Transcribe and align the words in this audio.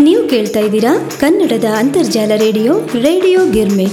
ನೀವು 0.00 0.28
ಕೇಳ್ತಾ 0.28 0.60
ಇದ್ದೀರಾ 0.60 1.10
ಕನ್ನಡದ 1.20 1.64
ಅಂತರ್ಜಾಲ 1.76 2.32
ರೇಡಿಯೋ 2.36 2.80
ರೇಡಿಯೋ 2.80 3.40
ಗಿರ್ಮಿಟ್. 3.50 3.92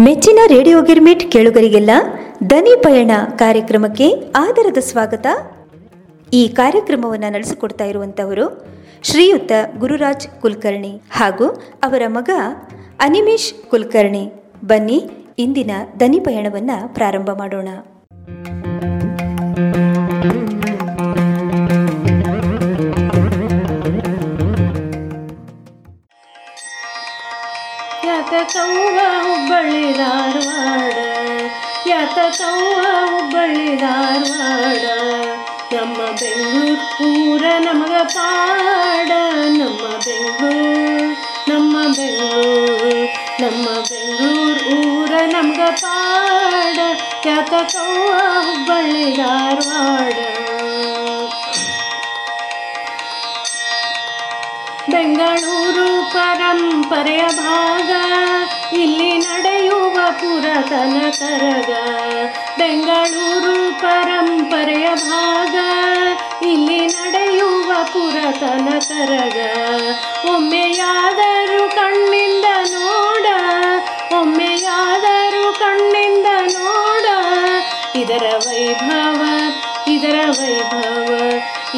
ಮೆಚ್ಚಿನ 0.00 0.38
ರೇಡಿಯೋ 0.46 0.82
ಗಿರ್ಮಿಟ್ 0.82 1.32
ಕೇಳುಗರಿಗೆಲ್ಲ 1.32 1.90
ದನಿ 2.50 2.82
ಪಯಣ 2.82 3.10
ಕಾರ್ಯಕ್ರಮಕ್ಕೆ 3.36 4.10
ಆದರದ 4.36 4.78
ಸ್ವಾಗತ. 4.78 5.26
ಈ 6.32 6.48
ಕಾರ್ಯಕ್ರಮವನ್ನು 6.48 7.32
ನಡೆಸಿಕೊಡ್ತಾ 7.32 7.84
ಇರುವಂಥವರು 7.84 8.66
ಶ್ರೀಯುತ 9.02 9.52
ಗುರುರಾಜ್ 9.78 10.28
ಕುಲಕರ್ಣಿ 10.40 11.02
ಹಾಗೂ 11.10 11.46
ಅವರ 11.82 12.02
ಮಗ 12.06 12.30
ಅನಿಮೇಶ್ 13.00 13.70
ಕುಲಕರ್ಣಿ. 13.70 14.32
ಬನ್ನಿ 14.64 15.25
ಇಂದಿನ 15.38 15.70
ದನಿ 16.00 16.20
ಪಯಣವನ್ನು 16.20 16.94
ಪ್ರಾರಂಭ 16.94 17.30
ಮಾಡೋಣ. 17.30 17.68
ಯಾತಕವ್ವ 28.04 29.00
ಹುಬ್ಬಳ್ಳಿ 29.22 29.84
ಧಾರವಾಡ 29.92 30.96
ಯಾತಕವ್ವ 31.88 32.86
ಹುಬ್ಬಳ್ಳಿ 33.10 33.76
ಧಾರವಾಡ, 33.76 34.84
ನಮ್ಮ 35.74 35.96
ಬೆಂಗಳೂರು 35.96 37.52
ನಮಗ 37.58 37.94
ಪಾಡ, 38.14 39.10
ನಮ್ಮ 39.48 39.82
ಬೆಂಗಳೂರು 40.06 41.12
ನಮ್ಮ 41.48 41.76
ಬೆಂಗಳೂರು. 41.96 42.65
ನಮಗ 45.26 45.60
ಪಾಡ 45.80 46.78
ಕ್ಯಾತ 47.22 47.50
ಹುಬ್ಬಳ್ಳಿ 47.50 49.16
ಧಾರವಾಡ? 49.16 50.12
ಬೆಂಗಳೂರು 54.90 56.12
ಪರಂಪರೆಯ 56.12 57.22
ಭಾಗ, 57.36 57.90
ಇಲ್ಲಿ 58.78 59.18
ನಡೆಯುವ 59.18 59.94
ಪುರಾತನ 59.94 61.10
ಕರಗ. 61.10 61.70
ಬೆಂಗಳೂರು 62.58 63.80
ಪರಂಪರೆಯ 63.80 64.88
ಭಾಗ, 64.94 65.54
ಇಲ್ಲಿ 66.46 66.86
ನಡೆಯುವ 66.86 67.72
ಪುರಾತನ 67.84 68.78
ಕರಗ. 68.78 69.38
ಒಮ್ಮೆಯಾದರೂ 70.34 71.68
ಕಣ್ಣಿಂದ 71.68 72.35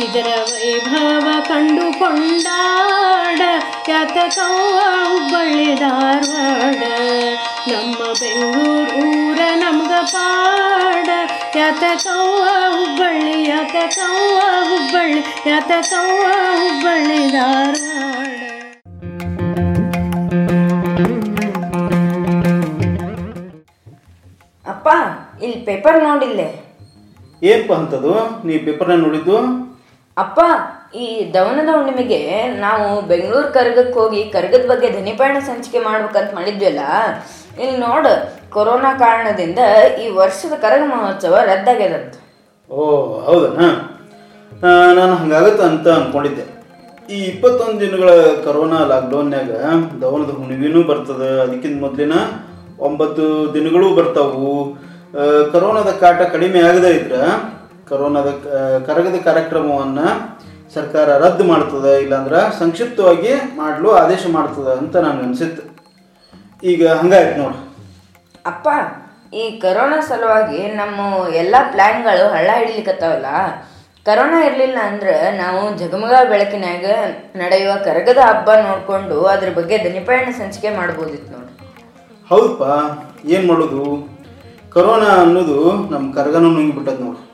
ಇದರ 0.08 0.28
ವೈಭವ 0.50 1.26
ಕಂಡುಕೊಂಡಾಡ 1.48 3.40
ಯಾತಕವ್ವ 3.88 4.78
ಹುಬ್ಬಳ್ಳಿ 5.04 5.68
ಧಾರವಾಡ 5.80 6.82
ನಮ್ಮ 7.70 7.98
ಬೆಂಗಳೂರು 8.20 8.74
ಊರ 9.04 9.38
ನಮ್ಗ 9.62 9.92
ಪಾಡ 10.12 11.08
ಯಾತಕವ್ವ 11.56 12.44
ಹುಬ್ಬಳ್ಳಿ 12.76 13.36
ಯಾತಕವ್ವ 13.48 14.38
ಹುಬ್ಬಳ್ಳಿ 14.70 15.20
ಯಾತಕವ್ವ 15.50 16.24
ಹುಬ್ಬಳ್ಳಿ 16.62 17.20
ಧಾರವಾಡ 17.36 18.34
ಅಪ್ಪ 24.66 24.88
ಇಲ್ಲಿ 25.42 25.58
ಪೇಪರ್ 25.64 25.98
ನೋಡಿಲ್ಲೇ? 26.02 26.48
ಏನಪ್ಪ 27.42 27.72
ಅಂತದು? 27.72 28.12
ನೀ 28.44 28.54
ಪೇಪರ್ನ 28.58 28.96
ನೋಡಿದ್ದು? 29.02 29.36
ಅಪ್ಪ, 30.22 30.38
ಈ 31.02 31.06
ದವನದ 31.34 31.70
ಹುಣ್ಣಿಮೆಗೆ 31.76 32.20
ನಾವು 32.64 32.86
ಬೆಂಗಳೂರು 33.10 33.48
ಕರ್ಗಕ್ಕೆ 33.56 33.96
ಹೋಗಿ 34.00 34.20
ಕರ್ಗದ 34.36 34.64
ಬಗ್ಗೆ 34.70 34.88
ಧನಿಪಾಯಣ 34.98 35.38
ಸಂಚಿಕೆ 35.48 35.80
ಮಾಡ್ಬೇಕಂತ 35.86 36.30
ಮಾಡಿದ್ವಲ್ಲ, 36.38 36.82
ಇಲ್ಲಿ 37.62 37.76
ನೋಡು 37.86 38.12
ಕೊರೋನಾ 38.54 38.90
ಕಾರಣದಿಂದ 39.04 39.60
ಈ 40.02 40.06
ವರ್ಷದ 40.20 40.54
ಕರಗ 40.64 40.82
ಮಹೋತ್ಸವ 40.92 41.34
ರದ್ದಾಗ್ಯದಂತ. 41.50 42.14
ಓ, 42.70 42.78
ಹೌದಾ 43.28 43.68
ನಾನು 44.98 45.12
ಹಂಗಾಗತ್ತ 45.20 45.60
ಅಂತ 45.70 45.88
ಅನ್ಕೊಂಡಿದ್ದೆ. 45.98 46.44
ಈ 47.14 47.18
ಇಪ್ಪತ್ತೊಂದು 47.32 47.78
ದಿನಗಳ 47.84 48.10
ಕರೋನಾ 48.46 48.78
ಲಾಕ್ಡೌನ್ಯಾಗ 48.92 49.52
ದವನದ 50.02 50.32
ಹುಣ್ಣಿಮೆನೂ 50.38 50.80
ಬರ್ತದೆ, 50.90 51.28
ಅದಕ್ಕಿಂತ 51.44 51.76
ಮೊದಲಿನ 51.84 52.14
ಒಂಬತ್ತು 52.88 53.24
ದಿನಗಳು 53.54 53.86
ಬರ್ತಾವು. 54.00 54.50
ಕರೋನಾದ 55.52 55.92
ಕಾಟ 56.02 56.20
ಕಡಿಮೆ 56.34 56.60
ಆಗದೇ 56.70 56.90
ಇದ್ರೆ 56.98 57.22
ಕರೋನಾದ 57.88 58.30
ಕರಗದ 58.86 59.18
ಕಾರ್ಯಕ್ರಮವನ್ನು 59.24 60.06
ಸರ್ಕಾರ 60.74 61.08
ರದ್ದು 61.18 61.44
ಮಾಡ್ತದೆ 61.44 62.02
ಇಲ್ಲಾಂದ್ರೆ 62.02 62.58
ಸಂಕ್ಷಿಪ್ತವಾಗಿ 62.58 63.32
ಮಾಡಲು 63.56 63.90
ಆದೇಶ 63.92 64.26
ಮಾಡ್ತದೆ 64.30 64.78
ಅಂತ 64.78 64.96
ನನಗೆ 64.96 65.22
ಅನಿಸಿತ್ತು. 65.22 65.62
ಈಗ 66.62 66.88
ಹಂಗಾಯ್ತು 66.88 67.42
ನೋಡಿ. 67.42 67.58
ಅಪ್ಪ 68.46 68.68
ಈ 69.34 69.58
ಕರೋನಾ 69.58 70.00
ಸಲುವಾಗಿ 70.00 70.60
ನಮ್ಮ 70.72 71.00
ಎಲ್ಲ 71.34 71.54
ಪ್ಲ್ಯಾನ್ಗಳು 71.70 72.28
ಹಳ್ಳ 72.28 72.50
ಹಿಡಿಲಿಕ್ಕತ್ತಾವಲ್ಲ 72.58 73.26
ಕರೋನಾ 74.06 74.44
ಇರಲಿಲ್ಲ 74.44 74.78
ಅಂದ್ರೆ 74.86 75.36
ನಾವು 75.36 75.78
ಜಗಮಗ 75.78 76.12
ಬೆಳಕಿನಾಗ 76.28 76.84
ನಡೆಯುವ 77.36 77.72
ಕರಗದ 77.84 78.18
ಹಬ್ಬ 78.18 78.50
ನೋಡಿಕೊಂಡು 78.68 79.24
ಅದ್ರ 79.24 79.48
ಬಗ್ಗೆ 79.50 79.78
ಧನಿಪಯಣ 79.78 80.30
ಸಂಚಿಕೆ 80.30 80.70
ಮಾಡ್ಬೋದಿತ್ತು 80.70 81.32
ನೋಡಿ. 81.32 81.52
ಹೌದಪ್ಪ 82.30 82.62
ಏನು 83.26 83.48
ಮಾಡೋದು? 83.48 83.82
ಕರೋನಾ 84.70 85.06
ಅನ್ನೋದು 85.06 85.58
ನಮ್ಮ 85.90 86.14
ಕರಗನ 86.14 86.42
ನುಂಗಿಬಿಟ್ಟದ್ 86.42 87.00
ನೋಡು. 87.00 87.27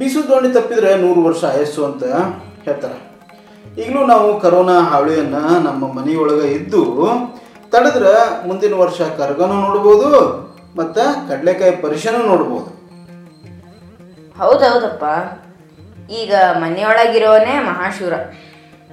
ಬೀಸು 0.00 0.28
ದೋಣಿ 0.28 0.48
ತಪ್ಪಿದ್ರೆ 0.52 0.90
ನೂರು 0.96 1.20
ವರ್ಷ 1.24 1.44
ಆಯಸ್ಸು 1.44 1.84
ಅಂತ 1.84 2.04
ಹೇಳ್ತಾರೆ. 2.66 2.98
ಈಗಲೂ 3.82 4.06
ನಾವು 4.06 4.40
ಕರೋನಾ 4.40 4.76
ಹಾವಳಿಯನ್ನು 4.90 5.42
ನಮ್ಮ 5.64 5.92
ಮನೆಯೊಳಗೆ 5.92 6.46
ಇದ್ದು 6.48 6.82
ತಡೆದ್ರೆ 7.72 8.12
ಮುಂದಿನ 8.48 8.74
ವರ್ಷ 8.74 9.00
ಕರಗನು 9.18 9.56
ನೋಡ್ಬೋದು 9.66 10.08
ಮತ್ತು 10.76 11.28
ಕಡಲೆಕಾಯಿ 11.28 11.76
ಪರಿಶನೂ 11.76 12.26
ನೋಡ್ಬೋದು. 12.26 12.70
ಹೌದೌದಪ್ಪ. 14.38 15.04
ಈಗ 16.10 16.34
ಮನೆಯೊಳಗಿರೋನೇ 16.58 17.58
ಮಹಾಶೂರ. 17.58 18.12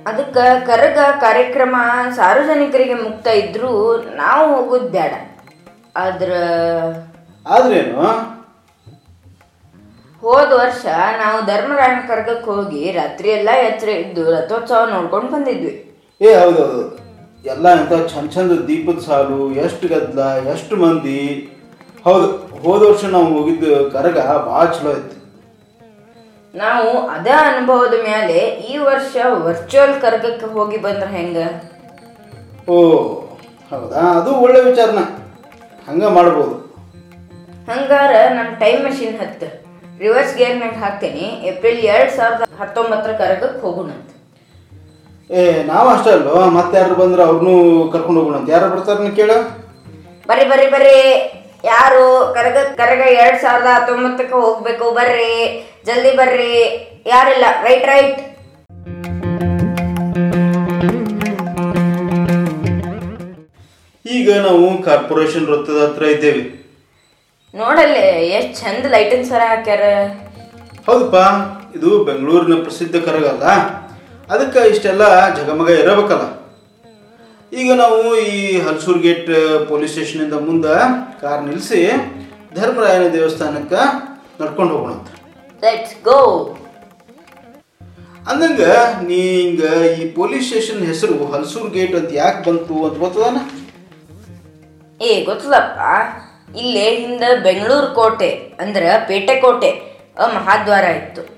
ಅದಕ್ಕೆ 0.08 0.66
ಕರಗ 0.66 0.98
ಕಾರ್ಯಕ್ರಮ 1.20 1.76
ಸಾರ್ವಜನಿಕರಿಗೆ 2.16 2.94
ಮುಕ್ತ 2.94 3.28
ಇದ್ರೂ 3.28 3.72
ನಾವು 4.16 4.56
ಹೋಗೋದು 4.56 4.90
ಬೇಡ 4.90 5.14
ಆದ್ರ 5.96 6.32
ಆದ್ರೇನು? 7.48 8.37
ಹೋದ 10.24 10.52
ವರ್ಷ 10.54 10.86
ನಾವು 11.22 11.46
ಧರ್ಮರಾಯನ 11.46 12.00
ಕರ್ಗಕ್ಕೆ 12.08 12.50
ಹೋಗಿ 12.52 12.92
ರಾತ್ರಿ 12.92 13.30
ಎಲ್ಲ 13.30 13.50
ಎಚ್ಚರ 13.50 13.90
ಇದ್ದು 13.90 14.24
ರಥೋತ್ಸವ 14.32 14.90
ನೋಡ್ಕೊಂಡು 14.90 15.32
ಬಂದಿದ್ವಿ. 15.32 15.74
ಏ 16.22 16.34
ಹೌದು 16.40 16.66
ಎಲ್ಲ 17.46 17.66
ಎಂತ 17.80 17.94
ಚಂದ 18.12 18.30
ಚಂದ 18.30 18.52
ದೀಪದ 18.68 19.00
ಸಾಲು 19.00 19.54
ಎಷ್ಟು 19.54 19.88
ಗದ್ದಲ 19.88 20.22
ಎಷ್ಟು 20.54 20.76
ಮಂದಿ. 20.76 21.20
ಹೌದು 22.06 22.28
ಹೋದ 22.64 22.82
ವರ್ಷ 22.90 23.06
ನಾವು 23.06 23.26
ಹೋಗಿದ್ದು 23.26 23.90
ಕರಗ 23.90 24.18
ಭಾಳ 24.48 24.66
ಚಲೋ 24.72 24.92
ಇತ್ತು. 24.92 25.16
ನಾವು 26.54 26.90
ಅದೇ 27.08 27.30
ಅನುಭವದ 27.30 27.96
ಮೇಲೆ 28.10 28.38
ಈ 28.40 28.78
ವರ್ಷ 28.78 29.16
ವರ್ಚುವಲ್ 29.46 30.02
ಕರ್ಗಕ್ಕೆ 30.02 30.46
ಹೋಗಿ 30.46 30.78
ಬಂದ್ರೆ 30.78 31.10
ಹೆಂಗ? 31.18 31.38
ಓ 32.70 32.78
ಹೌದಾ? 33.72 34.02
ಅದು 34.20 34.32
ಒಳ್ಳೆ 34.36 34.60
ವಿಚಾರನ. 34.62 35.04
ಹಂಗ 35.88 36.08
ಮಾಡ್ಬೋದು. 36.08 36.56
ಹಂಗಾರ 37.70 38.12
ನಮ್ಮ 38.30 38.50
ಟೈಮ್ 38.60 38.86
ಮಷಿನ್ 38.86 39.20
ಹತ್ತು. 39.20 39.67
ರಿವರ್ಸ್ 40.04 40.34
ಗೇರ್ 40.40 40.58
ಮೇಲೆ 40.62 40.76
ಹಾಕ್ತೀನಿ. 40.84 41.26
ಏಪ್ರಿಲ್ 41.50 41.80
ಎರಡು 41.94 42.12
ಸಾವಿರದ 42.18 42.44
ಹತ್ತೊಂಬತ್ತರ 42.62 43.12
ಕರಗಕ್ಕೆ 43.22 43.60
ಹೋಗೋಣಂತ 43.66 44.04
ಏ 45.30 45.42
ನಾವು 45.70 45.88
ಅಷ್ಟೇ 45.94 46.10
ಅಲ್ವೋ? 46.18 46.36
ಮತ್ತೆ 46.58 46.76
ಯಾರು 46.82 46.96
ಬಂದ್ರೆ 47.00 47.22
ಅವ್ರನ್ನೂ 47.28 47.56
ಕರ್ಕೊಂಡು 47.94 48.20
ಹೋಗೋಣ 48.20 48.36
ಅಂತ. 48.40 48.50
ಯಾರು 48.56 48.68
ಬರ್ತಾರನ್ನ 48.74 49.10
ಕೇಳ? 49.20 49.32
ಬರ್ರಿ 50.30 50.46
ಬರ್ರಿ 50.52 50.68
ಬರ್ರಿ. 50.76 51.00
ಯಾರು 51.72 52.04
ಕರಗ 52.36 52.58
ಕರಗ 52.80 53.02
ಎರಡ್ 53.24 53.40
ಸಾವಿರದ 53.46 53.70
ಹತ್ತೊಂಬತ್ತಕ್ಕೆ 53.78 54.36
ಹೋಗ್ಬೇಕು 54.46 54.86
ಬರ್ರಿ. 55.00 55.34
ಜಲ್ದಿ 55.88 56.14
ಬರ್ರಿ. 56.20 56.54
ಯಾರಿಲ್ಲ? 57.14 57.46
ರೈಟ್ 57.68 57.88
ರೈಟ್ 57.94 58.20
ಈಗ 64.06 64.30
ನಾವು 64.48 64.66
ಕಾರ್ಪೊರೇಷನ್ 64.88 65.48
ವೃತ್ತದ 65.52 65.80
ಹತ್ರ 65.86 66.04
ಇದ್ದೇವೆ. 66.16 66.44
ನೋಡಲ್ಲಿ 67.54 68.06
ಎಷ್ಟು 68.38 68.54
ಚಂದ 68.62 68.86
ಲೈಟಿನ 68.94 69.24
ಸರ 69.30 69.42
ಹಾಕ್ಯಾರ. 69.52 69.84
ಹೌದಪ್ಪ 70.88 71.18
ಇದು 71.78 71.90
ಬೆಂಗಳೂರಿನ 72.08 72.56
ಪ್ರಸಿದ್ಧ 72.66 72.96
ಕರಗಲ್ಲ. 73.08 73.46
ಅದಕ್ಕೆ 74.34 74.62
ಇಷ್ಟೆಲ್ಲ 74.74 75.04
ಜಗಮಗ 75.38 75.70
ಇರಬೇಕಲ್ಲ. 75.84 76.26
ಈಗ 77.52 77.70
ನಾವು 77.82 78.00
ಈ 78.30 78.36
ಹಲ್ಸೂರ್ 78.66 79.00
ಗೇಟ್ 79.06 79.32
ಪೊಲೀಸ್ 79.70 79.94
ಸ್ಟೇಷನಿಂದ 79.96 80.38
ಮುಂದೆ 80.48 80.76
ಕಾರ್ 81.22 81.44
ನಿಲ್ಲಿಸಿ 81.48 81.82
ಧರ್ಮರಾಯನ 82.58 83.08
ದೇವಸ್ಥಾನಕ್ಕೆ 83.16 83.82
ನಡ್ಕೊಂಡು 84.42 84.72
ಹೋಗೋಣ 84.76 84.92
ಅಂತ. 84.98 85.10
ಲೆಟ್ಸ್ 85.64 85.96
ಗೋ 86.10 86.20
ಅಂದಂಗ 88.32 88.62
ನೀ 89.10 89.22
ಹಿಂಗ 89.42 89.64
ಈ 89.98 90.06
ಪೊಲೀಸ್ 90.20 90.48
ಸ್ಟೇಷನ್ 90.50 90.82
ಹೆಸರು 90.92 91.18
ಹಲ್ಸೂರ್ 91.34 91.70
ಗೇಟ್ 91.78 91.96
ಅಂತ 92.00 92.12
ಯಾಕೆ 92.22 92.42
ಬಂತು 92.48 92.76
ಅಂತ 92.88 92.98
ಗೊತ್ತದಾನ? 93.04 93.38
ಏ 95.02 95.12
ಗೊತ್ತದಪ್ಪ. 95.30 95.80
ಇಲ್ಲೇ 96.56 96.96
ಹಿಂದ 96.96 97.22
ಬೆಂಗಳೂರು 97.44 97.96
ಕೋಟೆ, 97.96 98.56
ಅಂದ್ರೆ 98.60 99.08
ಪೇಟೆ 99.08 99.36
ಕೋಟೆ 99.36 99.98
ಆ 100.18 100.28
ಮಹಾದ್ವಾರ 100.28 100.84
ಇತ್ತು. 100.84 101.38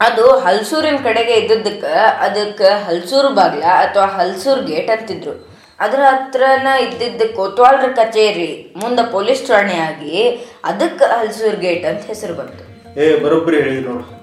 ಅದು 0.00 0.38
ಹಲ್ಸೂರಿನ 0.38 0.96
ಕಡೆಗೆ 0.96 1.32
ಇದ್ದಿದ್ದಕ್ಕೆ, 1.32 1.92
ಅದಕ್ಕೆ 1.96 2.84
ಹಲ್ಸೂರು 2.84 3.28
ಬಾಗ್ಲ 3.28 3.62
ಅಥವಾ 3.62 4.06
ಹಲ್ಸೂರ್ 4.06 4.66
ಗೇಟ್ 4.66 4.90
ಅಂತಿದ್ರು. 4.90 5.50
ಅದರ 5.80 5.98
ಹತ್ರನ 5.98 6.66
ಇದ್ದಿದ್ದ 6.66 7.22
ಕೋತ್ವಾಲ್ರ 7.36 7.92
ಕಚೇರಿ, 7.92 8.74
ಮುಂದೆ 8.82 9.12
ಪೊಲೀಸ್ 9.12 9.48
ಠಾಣೆ 9.48 9.78
ಆಗಿ, 9.78 10.28
ಅದಕ್ಕೆ 10.64 11.18
ಹಲ್ಸೂರ್ 11.18 11.56
ಗೇಟ್ 11.56 11.84
ಅಂತ 11.84 12.06
ಹೆಸರು 12.06 12.34
ಬಂತು. 12.34 12.90
ಏ, 13.00 13.18
ಬರೋಬ್ಬರಿ 13.18 13.62
ಹೇಳಿ 13.62 13.80
ನೋಡು. 13.80 14.20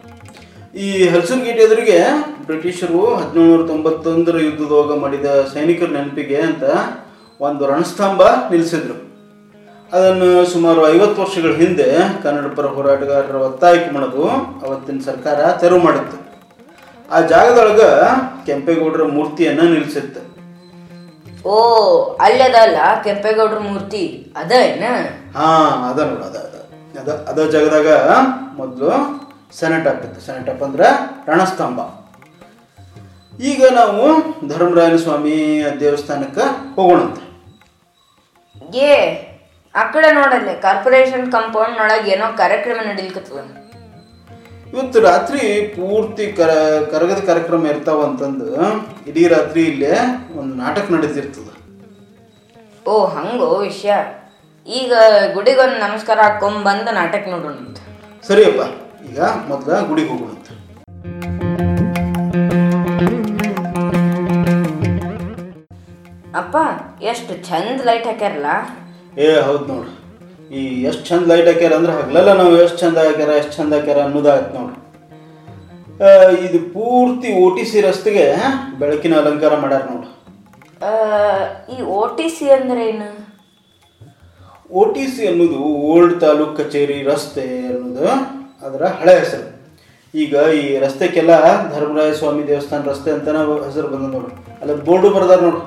ಈ 0.75 1.07
ಹಲ್ಸೂರ್ 1.07 1.41
ಗೇಟ್ 1.41 1.59
ಎದುರಿಗೆ 1.59 1.99
ಬ್ರಿಟಿಷರು 2.45 3.15
ಹದಿನೇಳುನೂರ 3.15 3.67
ತೊಂಬತ್ತೊಂದರ 3.67 4.35
ಯುದ್ಧದೊಳಗ 4.39 4.99
ಮಾಡಿದ 4.99 5.25
ಸೈನಿಕರ 5.25 5.85
ನೆನಪಿಗೆ 5.85 6.35
ಅಂತ 6.35 6.63
ಒಂದು 7.41 7.67
ರಣಸ್ತಂಭ 7.67 8.21
ನಿಲ್ಲಿಸಿದ್ರು 8.21 9.06
ಅದನ್ನು 9.91 10.45
ಸುಮಾರು 10.45 10.81
ಐವತ್ತು 10.93 11.21
ವರ್ಷಗಳ 11.21 11.51
ಹಿಂದೆ 11.55 11.87
ಕನ್ನಡ 12.23 12.47
ಪರ 12.55 12.65
ಹೋರಾಟಗಾರರ 12.65 13.35
ಒತ್ತಾಯಕ್ಕೆ 13.35 13.91
ಮಾಡೋದು 13.91 14.23
ಅವತ್ತಿನ 14.65 14.99
ಸರ್ಕಾರ 14.99 15.51
ತೆರವು 15.61 15.81
ಮಾಡಿತ್ತು. 15.83 16.17
ಆ 17.09 17.19
ಜಾಗದೊಳಗ 17.31 17.81
ಕೆಂಪೇಗೌಡರ 18.47 19.03
ಮೂರ್ತಿಯನ್ನ 19.17 19.61
ನಿಲ್ಲಿಸಿತ್ತು 19.73 20.21
ಓ 21.45 21.55
ಅಲ್ಲದಲ್ಲ 22.21 22.77
ಕೆಂಪೇಗೌಡರ 23.03 23.59
ಮೂರ್ತಿ 23.59 24.03
ಅದ 24.37 24.51
ಏನ? 24.51 24.83
ಹಾ 25.37 25.47
ಅದ 25.89 25.99
ನೋಡ 25.99 26.23
ಅದ 26.29 26.37
ಅದ. 27.29 27.39
ಜಾಗದಾಗ 27.53 27.87
ಮೊದಲು 28.59 28.89
ಸೆನೆಟ್ 29.59 29.87
ಇತ್ತು 30.05 30.21
ಸೆನೆಟ್ 30.25 30.49
ಅಪ್ 30.49 30.63
ಅಂದ್ರೆ 30.63 30.87
ರಣಸ್ತಂಭ. 31.29 31.79
ಈಗ 33.39 33.61
ನಾವು 33.79 34.03
ಧರ್ಮರಾಯನ 34.47 34.97
ಸ್ವಾಮಿ 34.97 35.37
ದೇವಸ್ಥಾನಕ್ಕೆ 35.79 36.45
ಹೋಗೋಣಂತೆ. 36.75 37.23
ಏ 38.89 38.91
ಆ 39.79 39.83
ಕಡೆ 39.93 40.09
ನೋಡಲ್ಲಿ 40.11 40.53
ಕಾರ್ಪೊರೇಷನ್ 40.61 41.25
ಕಂಪೌಂಡ್ 41.31 41.79
ಒಳಗೆ 41.83 42.11
ಏನೋ 42.15 42.27
ಕಾರ್ಯಕ್ರಮ 42.37 42.79
ನಡೀಲಿಕ್ಕೆ 42.89 43.21
ಇವತ್ತು 44.73 44.99
ರಾತ್ರಿ 45.01 45.43
ಪೂರ್ತಿ 45.75 46.25
ಕರ 46.37 46.51
ಕರಗದ 46.91 47.19
ಕಾರ್ಯಕ್ರಮ 47.25 47.67
ಇರ್ತಾವ 47.67 47.99
ಅಂತಂದು 48.03 48.47
ಇಡೀ 49.09 49.23
ರಾತ್ರಿ 49.27 49.61
ಇಲ್ಲೇ 49.63 49.93
ಒಂದು 50.39 50.53
ನಾಟಕ 50.55 50.85
ನಡೀತಿರ್ತದ 50.91 51.49
ಓ 52.87 52.93
ಹಂಗೋ 53.05 53.47
ವಿಷಯ. 53.59 53.93
ಈಗ 54.67 54.93
ಗುಡಿಗೊಂದು 55.33 55.77
ನಮಸ್ಕಾರ 55.79 56.19
ಹಾಕೊಂಡ್ 56.21 56.59
ಬಂದು 56.63 56.91
ನಾಟಕ 56.91 57.23
ನೋಡೋಣ 57.29 57.55
ಅಂತ. 57.65 57.77
ಸರಿಯಪ್ಪ 58.27 58.61
ಈಗ 59.09 59.19
ಮೊದಲ 59.47 59.79
ಗುಡಿಗೆ 59.89 60.09
ಹೋಗೋಣ 60.09 60.33
ಅಪ್ಪ 66.41 66.57
ಎಷ್ಟು 67.01 67.33
ಚಂದ 67.49 67.79
ಲೈಟ್ 67.85 68.07
ಹಾಕ್ಯಾರಲ್ಲ. 68.07 68.49
ಏ 69.17 69.29
ಹೌದು 69.41 69.63
ನೋಡು 69.69 69.89
ಈ 70.51 70.59
ಎಷ್ಟು 70.87 71.03
ಚಂದ 71.07 71.25
ಲೈಟ್ 71.31 71.47
ಹಾಕ್ಯಾರ 71.49 71.73
ಅಂದ್ರೆ 71.77 71.93
ಹಗಲೆಲ್ಲ 71.97 72.31
ನಾವು 72.39 72.53
ಎಷ್ಟು 72.59 72.77
ಚಂದ 72.79 72.97
ಹಾಕ್ಯಾರ 73.03 73.31
ಎಷ್ಟು 73.39 73.53
ಚಂದ 73.57 73.73
ಹಾಕ್ಯಾರ 73.77 73.99
ಅನ್ನೋದಾಗತ್ತೆ 74.05 74.53
ನೋಡು 74.59 74.75
ಆ, 75.99 76.09
ಇದು 76.45 76.59
ಪೂರ್ತಿ 76.73 77.29
ಓ 77.37 77.45
ಟಿ 77.55 77.63
ಸಿ 77.65 77.77
ರಸ್ತೆಗೆ 77.81 78.25
ಬೆಳಕಿನ 78.79 79.13
ಅಲಂಕಾರ 79.21 79.53
ಮಾಡ್ಯಾರ 79.61 79.83
ನೋಡು 79.91 80.07
ಆ, 80.81 80.91
ಈ 81.69 81.81
ಓ 81.91 82.01
ಟಿ 82.17 82.27
ಸಿ 82.35 82.47
ಅಂದ್ರೆ 82.55 82.81
ಏನು? 82.89 83.07
ಓ 84.71 84.83
ಟಿ 84.93 85.05
ಸಿ 85.13 85.23
ಅನ್ನೋದು 85.27 85.59
ಓಲ್ಡ್ 85.87 86.15
ತಾಲೂಕ್ 86.21 86.53
ಕಚೇರಿ 86.57 86.97
ರಸ್ತೆ 87.03 87.45
ಅನ್ನೋದು 87.69 88.05
ಅದರ 88.63 88.83
ಹಳೆ 88.95 89.15
ಹೆಸರು. 89.19 89.45
ಈಗ 90.13 90.33
ಈ 90.57 90.77
ರಸ್ತೆಗೆಲ್ಲ 90.79 91.33
ಧರ್ಮರಾಯ 91.73 92.11
ಸ್ವಾಮಿ 92.13 92.43
ದೇವಸ್ಥಾನ 92.47 92.81
ರಸ್ತೆ 92.87 93.09
ಅಂತ 93.11 93.27
ಹೆಸರು 93.65 93.87
ಬಂದ 93.87 94.05
ನೋಡು 94.13 94.29
ಅಲ್ಲ 94.61 94.75
ಬೋರ್ಡು 94.85 95.09
ಬರ್ದಾರ 95.09 95.39
ನೋಡು 95.41 95.61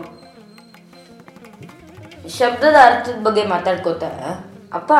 ಶಬ್ದದ 2.38 2.76
ಅರ್ಥದ 2.88 3.18
ಬಗ್ಗೆ 3.26 3.42
ಮಾತಾಡ್ಕೋತ, 3.52 4.04
ಅಪ್ಪ, 4.78 4.92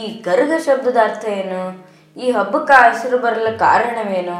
ಈ 0.00 0.02
ಕರಗ 0.26 0.52
ಶಬ್ದದ 0.66 0.98
ಅರ್ಥ 1.08 1.24
ಏನು? 1.40 1.60
ಈ 2.16 2.26
ಹಬ್ಬಕ್ಕೆ 2.36 2.76
ಹೆಸರು 2.86 3.18
ಬರಲು 3.24 3.52
ಕಾರಣವೇನು? 3.58 4.38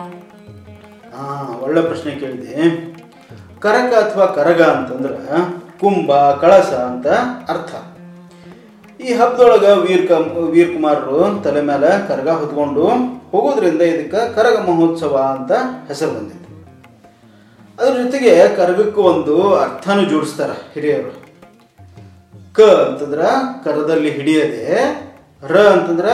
ಒಳ್ಳೆ 1.65 1.83
ಪ್ರಶ್ನೆ 1.89 2.13
ಕೇಳಿದೆ. 2.23 2.55
ಕರಕ 3.65 3.93
ಅಥವಾ 4.05 4.27
ಕರಗ 4.39 4.61
ಅಂತಂದ್ರೆ 4.77 5.19
ಕುಂಭ, 5.81 6.11
ಕಳಸ 6.43 6.73
ಅಂತ 6.91 7.07
ಅರ್ಥ. 7.53 7.71
ಈ 9.01 9.09
ಹಬ್ಬದೊಳಗ 9.19 9.67
ವೀರ್ 9.85 10.05
ಕ 10.09 10.13
ವೀರ್ 10.55 10.73
ಕುಮಾರರು 10.75 11.19
ತಲೆ 11.45 11.61
ಮೇಲೆ 11.71 11.91
ಕರಗ 12.09 12.29
ಹೊತ್ಕೊಂಡು 12.41 12.85
ಹೋಗೋದ್ರಿಂದ 13.33 13.83
ಇದಕ್ಕೆ 13.93 14.21
ಕರಗ 14.37 14.57
ಮಹೋತ್ಸವ 14.69 15.15
ಅಂತ 15.35 15.53
ಹೆಸರು 15.89 16.13
ಬಂದಿತ್ತು 16.17 16.47
ಅದ್ರ 17.79 17.93
ಜೊತೆಗೆ 18.03 18.35
ಕರಗಕ್ಕೂ 18.59 19.01
ಒಂದು 19.13 19.35
ಅರ್ಥನೂ 19.65 20.05
ಜೋಡಿಸ್ತಾರ 20.11 20.53
ಹಿರಿಯರು. 20.75 21.13
ಕ 22.59 22.61
ಅಂತಂದ್ರ 22.61 23.21
ಕರದಲ್ಲಿ 23.65 24.11
ಹಿಡಿಯದೆ 24.11 24.65
ರ 25.47 25.59
ಅಂತಂದ್ರ 25.59 26.07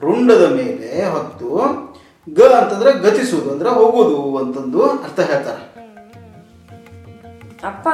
ರುಂಡದ 0.00 0.52
ಮೇಲೆ 0.52 1.04
ಹೊತ್ತು 1.04 1.48
ಗ 2.34 2.42
ಅಂತಂದ್ರೆ 2.42 2.92
ಗತಿಸುವುದು 2.92 3.50
ಅಂದ್ರೆ 3.50 3.68
ಹೋಗೋದು 3.70 4.36
ಅಂತಂದು 4.36 4.82
ಅರ್ಥ 4.86 5.20
ಹೇಳ್ತಾರೆ. 5.20 5.78
ಅಪ್ಪ 7.64 7.88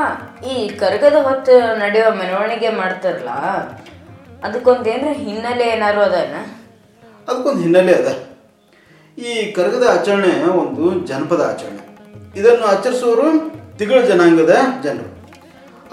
ಈ 0.45 0.69
ಕರಗದ 0.69 1.15
ಹೊತ್ತು 1.23 1.79
ನಡೆಯುವ 1.79 2.15
ಮೆರವಣಿಗೆ 2.15 2.71
ಮಾಡ್ತಾರಲ್ಲ 2.71 3.29
ಅದಕ್ಕೊಂದೇನ್ರ 4.45 5.09
ಹಿನ್ನೆಲೆ 5.13 5.69
ಏನಾರು 5.69 6.01
ಅದನ್ನ 6.01 6.35
ಅದಕ್ಕೊಂದು 7.29 7.63
ಹಿನ್ನೆಲೆ 7.63 7.95
ಅದ. 7.95 8.09
ಈ 9.19 9.53
ಕರಗದ 9.53 9.89
ಆಚರಣೆ 9.93 10.45
ಒಂದು 10.45 11.07
ಜನಪದ 11.07 11.41
ಆಚರಣೆ. 11.41 11.99
ಇದನ್ನು 12.41 12.65
ಆಚರಿಸುವವರು 12.65 13.51
ತಿಗಳ 13.79 14.01
ಜನಾಂಗದ 14.01 14.57
ಜನರು. 14.83 15.14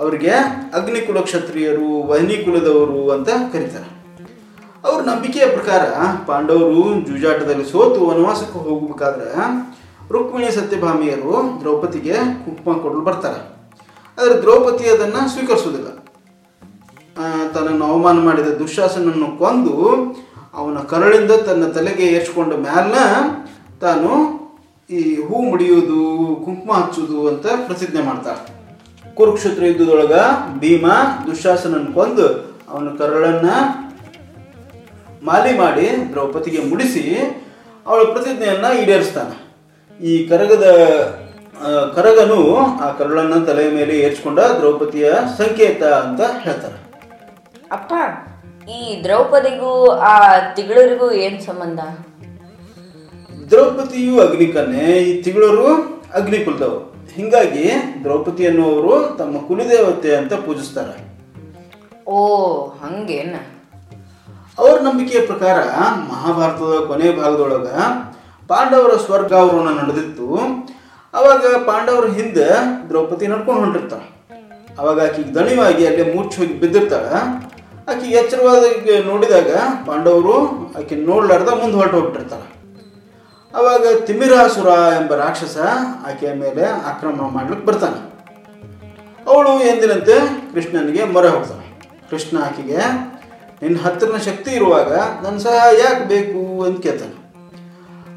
ಅವರಿಗೆ 0.02 0.34
ಅಗ್ನಿಕುಲ 0.78 1.20
ಕ್ಷತ್ರಿಯರು 1.28 1.90
ವಹನಿ 2.10 2.38
ಕುಲದವರು 2.46 3.02
ಅಂತ 3.16 3.30
ಕರೀತಾರೆ. 3.54 3.90
ಅವ್ರ 4.88 5.00
ನಂಬಿಕೆಯ 5.10 5.46
ಪ್ರಕಾರ 5.56 5.84
ಪಾಂಡವರು 6.28 6.84
ಜೂಜಾಟದಲ್ಲಿ 7.08 7.66
ಸೋತು 7.72 8.00
ವನವಾಸಕ್ಕೆ 8.10 8.60
ಹೋಗಬೇಕಾದ್ರೆ 8.68 9.30
ರುಕ್ಮಿಣಿ 10.14 10.50
ಸತ್ಯಭಾಮಿಯರು 10.56 11.34
ದ್ರೌಪದಿಗೆ 11.60 12.16
ಕುಂಕುಮ 12.44 12.74
ಕೊಡಲು 12.84 13.04
ಬರ್ತಾರೆ. 13.10 13.42
ಆದರೆ 14.18 14.36
ದ್ರೌಪದಿ 14.44 14.86
ಅದನ್ನು 14.96 15.22
ಸ್ವೀಕರಿಸೋದಿಲ್ಲ 15.34 15.90
ತನ್ನನ್ನು 17.54 17.86
ಅವಮಾನ 17.92 18.18
ಮಾಡಿದ 18.28 18.50
ದುಶಾಸನನ್ನು 18.62 19.28
ಕೊಂದು 19.42 19.76
ಅವನ 20.60 20.78
ಕರಳಿಂದ 20.92 21.34
ತನ್ನ 21.48 21.66
ತಲೆಗೆ 21.76 22.06
ಏರ್ಸ್ಕೊಂಡ 22.16 22.54
ಮ್ಯಾಲ 22.66 22.94
ತಾನು 23.84 24.10
ಈ 24.90 25.02
ಹೂ 25.28 25.36
ಮುಡಿಯುವುದು, 25.50 26.00
ಕುಂಕುಮ 26.46 26.72
ಹಚ್ಚುವುದು 26.80 27.20
ಅಂತ 27.32 27.46
ಪ್ರತಿಜ್ಞೆ 27.68 28.02
ಮಾಡ್ತಾಳೆ. 28.08 28.42
ಕುರುಕ್ಷೇತ್ರ 29.18 29.64
ಯುದ್ಧದೊಳಗ 29.66 30.16
ಭೀಮ 30.62 30.86
ದುಶಾಸನನ್ 31.28 31.90
ಕೊಂದು 31.94 32.28
ಅವನ 32.72 32.90
ಕರಳನ್ನ 33.00 33.50
ಮಾಲಿ 35.24 35.54
ಮಾಡಿ 35.58 35.86
ದ್ರೌಪದಿಗೆ 36.12 36.62
ಮುಡಿಸಿ 36.70 37.04
ಅವಳ 37.86 38.02
ಪ್ರತಿಜ್ಞೆಯನ್ನ 38.14 38.68
ಈಡೇರಿಸ್ತಾನೆ. 38.82 39.36
ಈ 40.00 40.14
ಕರಗದ 40.28 40.66
ಕರಗನು 41.96 42.40
ಆ 42.86 42.88
ಕರಳನ್ನ 42.92 43.36
ತಲೆಯ 43.46 43.70
ಮೇಲೆ 43.70 43.94
ಏರ್ಸ್ಕೊಂಡ 44.00 44.40
ದ್ರೌಪದಿಯ 44.60 45.08
ಸಂಕೇತ 45.38 45.84
ಅಂತ 46.04 46.22
ಹೇಳ್ತಾರೆ 46.46 46.78
ಅಪ್ಪ 47.72 47.92
ಈ 48.70 48.80
ದ್ರೌಪದಿಗೂ 49.04 49.72
ಆ 50.10 50.14
ತಿಗಳರಿಗೂ 50.56 51.12
ಏನ್ 51.26 51.40
ಸಂಬಂಧ? 51.42 51.80
ದ್ರೌಪದಿಯು 53.52 54.16
ಅಗ್ನಿಕನ್ನೆ 54.20 54.86
ಈ 55.10 55.22
ತಿಗಳರು 55.22 55.70
ಅಗ್ನಿಕುಲದವರು. 56.16 57.10
ಹಿಂಗಾಗಿ 57.16 57.66
ದ್ರೌಪದಿಯನ್ನು 58.04 58.64
ಅವರು 58.72 59.16
ತಮ್ಮ 59.18 59.48
ಕುಲದೇವತೆ 59.48 60.16
ಅಂತ 60.16 60.34
ಪೂಜಿಸ್ತಾರೆ. 60.34 61.12
ಓ 62.08 62.18
ಹಂಗೇನ? 62.68 63.36
ಅವ್ರ 64.60 64.82
ನಂಬಿಕೆಯ 64.82 65.26
ಪ್ರಕಾರ 65.26 65.58
ಮಹಾಭಾರತದ 66.10 66.86
ಕೊನೆ 66.88 67.12
ಭಾಗದೊಳಗ 67.12 67.68
ಪಾಂಡವರ 68.48 68.98
ಸ್ವರ್ಗಾವರೋಹಣ 68.98 69.70
ನಡೆದಿತ್ತು. 69.82 70.28
ಅವಾಗ 71.14 71.46
ಪಾಂಡವರ 71.66 72.06
ಹಿಂದೆ 72.06 72.48
ದ್ರೌಪದಿ 72.90 73.28
ನಡ್ಕೊಂಡು 73.28 73.62
ಹೊಂಟಿರ್ತಾಳೆ 73.62 74.08
ಅವಾಗ 74.80 75.02
ಆಕೆಗೆ 75.02 75.36
ದಣಿವಾಗಿ 75.36 75.88
ಅಲ್ಲಿ 75.88 76.16
ಮೂರ್ಛೆ 76.16 76.42
ಹೋಗಿ 76.42 76.60
ಬಿದ್ದಿರ್ತಾಳ. 76.60 77.06
ಆಕೆ 77.92 78.08
ಎಚ್ಚರವಾದ 78.08 78.64
ನೋಡಿದಾಗ 79.06 79.52
ಪಾಂಡವರು 79.88 80.36
ಆಕೆ 80.78 80.96
ನೋಡ್ಲಾರ್ದ 80.96 81.50
ಮುಂದೆ 81.50 81.78
ಹೊರಟು 81.78 81.92
ಹೋಗ್ಬಿಟ್ಟಿರ್ತಾಳೆ 81.92 82.61
ಅವಾಗ 83.56 84.04
ತಿಮಿರಾಸುರ 84.06 84.68
ಎಂಬ 84.68 85.16
ರಾಕ್ಷಸ 85.16 85.58
ಆಕೆಯ 86.08 86.34
ಮೇಲೆ 86.34 86.64
ಆಕ್ರಮಣ 86.64 87.22
ಮಾಡ್ಲಿಕ್ಕೆ 87.22 87.68
ಬರ್ತಾನೆ. 87.68 88.12
ಅವಳು 89.32 89.62
ಎಂದಿನಂತೆ 89.62 90.20
ಕೃಷ್ಣನಿಗೆ 90.54 91.06
ಮೊರೆ 91.06 91.28
ಹೋಗ್ತಾನೆ 91.28 91.82
ಕೃಷ್ಣ 92.10 92.38
ಆಕೆಗೆ, 92.38 92.78
ನಿನ್ನ 93.62 93.78
ಹತ್ತಿರನ 93.84 94.18
ಶಕ್ತಿ 94.18 94.52
ಇರುವಾಗ 94.52 94.94
ನನ್ನ 94.94 95.38
ಸಹಾಯ 95.38 95.76
ಯಾಕೆ 95.80 96.08
ಬೇಕು? 96.08 96.64
ಅಂತ 96.64 96.84
ಕೇಳ್ತಾನೆ. 96.84 97.16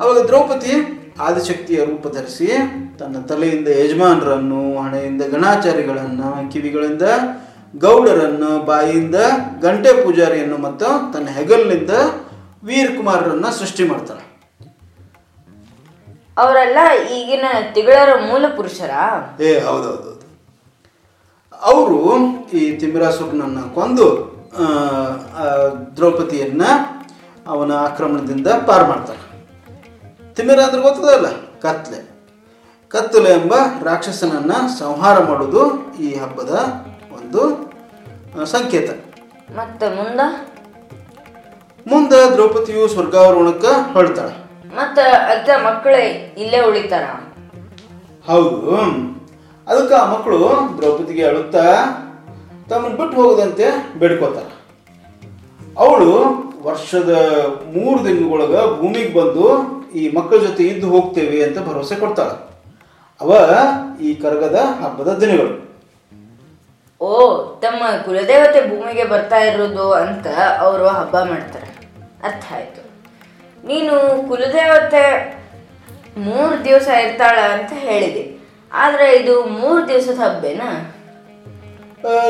ಅವಾಗ 0.00 0.18
ದ್ರೌಪದಿ 0.18 1.00
ಆದಿಶಕ್ತಿಯ 1.20 1.84
ರೂಪ 1.84 2.08
ಧರಿಸಿ 2.08 2.46
ತನ್ನ 2.98 3.20
ತಲೆಯಿಂದ 3.20 3.68
ಯಜಮಾನರನ್ನು, 3.68 4.82
ಹಣೆಯಿಂದ 4.82 5.22
ಗಣಾಚಾರಿಗಳನ್ನು, 5.22 6.52
ಕಿವಿಗಳಿಂದ 6.52 7.02
ಗೌಡರನ್ನು 7.78 8.64
ಬಾಯಿಯಿಂದ 8.64 9.14
ಗಂಟೆ 9.60 10.04
ಪೂಜಾರಿಯನ್ನು 10.04 10.58
ಮತ್ತು 10.58 11.12
ತನ್ನ 11.12 11.28
ಹೆಗಲಿನಿಂದ 11.28 11.90
ವೀರ್ 12.64 12.96
ಕುಮಾರರನ್ನ 12.96 13.46
ಸೃಷ್ಟಿ 13.48 13.84
ಮಾಡ್ತಾಳೆ. 13.84 14.33
ಅವರೆಲ್ಲ 16.36 16.78
ಈಗಿನ 17.12 17.44
ತಿಗಳರ 17.74 18.14
ಮೂಲ 18.30 18.44
ಪುರುಷರ? 18.56 18.90
ಏ 19.42 19.60
ಹೌದೌದು. 19.60 20.14
ಅವರು 21.62 22.18
ಈ 22.52 22.76
ತಿಮ್ಮಿರಾಸುರನನ್ನು 22.76 23.74
ಕೊಂದು 23.74 24.06
ದ್ರೌಪದಿಯನ್ನ 25.96 26.62
ಅವನ 27.46 27.72
ಆಕ್ರಮಣದಿಂದ 27.72 28.46
ಪಾರು 28.66 28.86
ಮಾಡ್ತಾರೆ. 28.86 29.24
ತಿಮ್ಮಿರ 30.34 30.60
ಅಂದ್ರೆ 30.60 30.82
ಗೊತ್ತದಲ್ಲ? 30.82 31.26
ಕತ್ಲೆ. 31.60 32.14
ಕತ್ತಲೆ 32.88 33.30
ಎಂಬ 33.30 33.54
ರಾಕ್ಷಸನನ್ನ 33.82 34.52
ಸಂಹಾರ 34.78 35.18
ಮಾಡೋದು 35.18 35.92
ಈ 36.00 36.14
ಹಬ್ಬದ 36.14 36.58
ಒಂದು 37.12 37.40
ಸಂಕೇತ. 38.46 38.90
ಮತ್ತೆ 39.56 39.88
ಮುಂದ? 39.88 40.20
ಮುಂದೆ 41.86 42.32
ದ್ರೌಪದಿಯು 42.32 42.88
ಸ್ವರ್ಗಾರೋಹಣಕ್ಕೆ 42.88 43.92
ಹೊರಡ್ತಾಳೆ. 43.92 44.43
ಮತ್ತು 44.76 45.02
ಅರ್ಧ 45.02 45.48
ಮಕ್ಕಳೇ 45.64 46.34
ಇಲ್ಲೇ 46.38 46.60
ಉಳಿತಾರ? 46.60 47.02
ಹೌದು. 48.26 48.76
ಅದಕ್ಕೆ 49.68 49.94
ಆ 49.94 50.12
ಮಕ್ಕಳು 50.12 50.38
ದ್ರೌಪದಿಗೆ 50.78 51.26
ಅಳುತ್ತಾ 51.26 51.64
ತಮ್ಮನ್ನು 52.68 52.96
ಬಿಟ್ಟು 52.96 53.22
ಹೋಗದಂತೆ 53.22 53.94
ಬೇಡ್ಕೋತಾರ. 53.98 54.44
ಅವಳು 55.78 56.10
ವರ್ಷದ 56.62 57.10
ಮೂರು 57.76 58.04
ದಿನಗಳೊಳಗ 58.04 58.80
ಭೂಮಿಗೆ 58.80 59.14
ಬಂದು 59.14 59.74
ಈ 59.94 60.16
ಮಕ್ಕಳ 60.16 60.36
ಜೊತೆ 60.36 60.62
ಇದ್ದು 60.62 60.90
ಹೋಗ್ತೇವೆ 60.90 61.42
ಅಂತ 61.42 61.68
ಭರವಸೆ 61.68 61.94
ಕೊಡ್ತಾಳೆ. 61.94 62.54
ಅವ 63.20 63.36
ಈ 64.00 64.14
ಕರಗದ 64.14 64.58
ಹಬ್ಬದ 64.82 65.18
ದಿನಗಳು. 65.18 65.64
ಓ 67.00 67.44
ತಮ್ಮ 67.58 68.02
ಕುಲದೇವತೆ 68.04 68.78
ಭೂಮಿಗೆ 68.78 69.04
ಬರ್ತಾ 69.04 69.36
ಇರೋದು 69.36 69.92
ಅಂತ 69.92 70.26
ಅವರು 70.58 70.88
ಹಬ್ಬ 70.88 71.16
ಮಾಡ್ತಾರೆ. 71.20 71.66
ಅರ್ಥ 72.24 72.44
ಆಯ್ತು. 72.52 72.93
ನೀನು 73.66 73.94
ಕುಲದೇವತೆ 74.28 75.04
ಮೂರು 76.16 76.64
ದಿವಸ 76.64 76.88
ಇರ್ತಾಳ 76.88 77.38
ಅಂತ 77.52 77.72
ಹೇಳಿದೆ. 77.76 78.24
ಆದ್ರೆ 78.72 79.06
ಇದು 79.16 79.34
ಮೂರು 79.44 79.88
ದಿವಸದ 79.88 80.20
ಹಬ್ಬನಾ? 80.20 80.68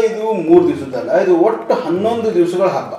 ಇದು 0.04 0.32
ಮೂರು 0.32 0.68
ದಿವಸದಲ್ಲ 0.68 1.10
ಇದು 1.20 1.36
ಒಟ್ಟು 1.36 1.74
ಹನ್ನೊಂದು 1.74 2.34
ದಿವಸಗಳ 2.34 2.66
ಹಬ್ಬ. 2.66 2.94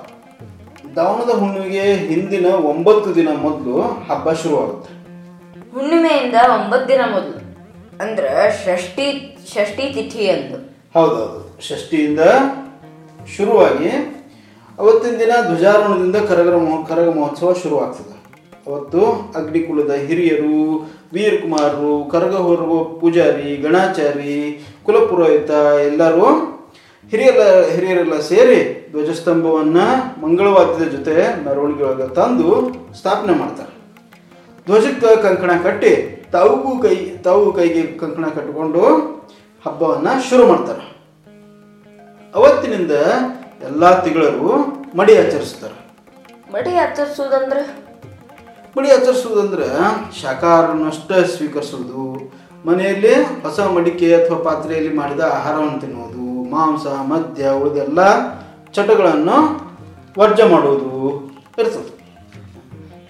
ದವನದ 0.96 1.30
ಹುಣ್ಣಿಮೆಗೆ 1.30 1.94
ಹಿಂದಿನ 1.94 2.46
ಒಂಬತ್ತು 2.46 3.16
ದಿನ 3.16 3.30
ಮೊದಲು 3.42 3.82
ಹಬ್ಬ 3.82 4.34
ಶುರುವಾಗುತ್ತೆ. 4.34 4.92
ಹುಣ್ಣಿಮೆಯಿಂದ 5.74 6.36
ಒಂಬತ್ತು 6.54 6.88
ದಿನ 6.88 7.02
ಮೊದಲು 7.12 7.40
ಅಂದ್ರೆ 8.04 8.32
ಷಷ್ಠಿ 8.66 9.06
ಷಷ್ಠಿ 9.54 9.86
ತಿಥಿ 9.94 10.24
ಎಂದು 10.26 10.58
ಹೌದೌದು 10.94 11.40
ಷಷ್ಠಿಯಿಂದ 11.68 12.20
ಶುರುವಾಗಿ 13.38 13.90
ಅವತ್ತಿನ 14.80 15.16
ದಿನ 15.20 15.32
ಧ್ವಜಾರೋಹಣದಿಂದ 15.48 16.16
ಕರಗರ 16.16 16.56
ಕರಗ 16.88 17.10
ಮಹೋತ್ಸವ 17.20 17.54
ಶುರುವಾಗ್ತದೆ. 17.54 18.15
ಅವತ್ತು 18.68 19.02
ಅಗ್ನಿಕುಲದ 19.40 19.94
ಹಿರಿಯರು, 19.94 20.60
ವೀರಕುಮಾರರು 21.14 22.10
ಕರಗ 22.12 22.36
ಹೊರುವ 22.36 22.84
ಪೂಜಾರಿ, 23.00 23.56
ಗಣಾಚಾರಿ, 23.56 24.38
ಕುಲಪುರೋಹಿತ 24.86 25.52
ಎಲ್ಲರೂ 25.90 26.28
ಹಿರಿಯರ, 27.10 27.42
ಹಿರಿಯರೆಲ್ಲ 27.66 28.20
ಸೇರಿ 28.20 28.60
ಧ್ವಜಸ್ತಂಭವನ್ನು 28.92 29.86
ಮಂಗಳವಾದ್ಯದ 30.22 30.88
ಜೊತೆ 30.90 31.16
ಮೆರವಣಿಗೆ 31.46 31.84
ಒಳಗೆ 31.84 32.08
ತಂದು 32.16 32.50
ಸ್ಥಾಪನೆ 32.94 33.34
ಮಾಡ್ತಾರೆ. 33.38 33.72
ಧ್ವಜಕ್ಕೆ 34.66 35.22
ಕಂಕಣ 35.22 35.52
ಕಟ್ಟಿ 35.64 35.94
ತಾವುಗೂ 36.32 36.82
ಕೈ 36.82 36.96
ತಾವು 36.96 37.54
ಕೈಗೆ 37.54 37.84
ಕಂಕಣ 37.98 38.28
ಕಟ್ಟಿಕೊಂಡು 38.28 38.84
ಹಬ್ಬವನ್ನು 39.66 40.30
ಶುರು 40.30 40.48
ಮಾಡ್ತಾರೆ. 40.48 40.86
ಅವತ್ತಿನಿಂದ 42.36 42.92
ಎಲ್ಲ 43.68 44.04
ತಿಂಗಳರು 44.04 44.50
ಮಡಿ 44.98 45.18
ಆಚರಿಸ್ತಾರೆ. 45.18 45.78
ಮಡಿ 46.54 46.76
ಆಚರಿಸೋದಂದ್ರೆ 46.76 47.85
ಮಡಿ 48.78 48.92
ಆಚರಿಸುವುದಂದ್ರೆ 48.92 49.68
ಶಾಖಾಹಾರನಷ್ಟೇ 50.22 51.28
ಸ್ವೀಕರಿಸುವುದು 51.28 52.32
ಮನೆಯಲ್ಲಿ 52.66 53.14
ಹೊಸ 53.14 53.60
ಮಡಿಕೆ 53.60 54.16
ಅಥವಾ 54.16 54.38
ಪಾತ್ರೆಯಲ್ಲಿ 54.38 54.94
ಮಾಡಿದ 54.96 55.20
ಆಹಾರವನ್ನು 55.20 55.80
ತಿನ್ನುವುದು 55.82 56.50
ಮಾಂಸ 56.50 56.86
ಮದ್ಯ 56.86 57.50
ಉಳಿದೆಲ್ಲ 57.50 58.00
ಚಟಗಳನ್ನು 58.72 59.38
ವರ್ಜ 60.20 60.42
ಮಾಡುವುದು 60.42 60.92
ಇರ್ತದೆ. 61.60 61.92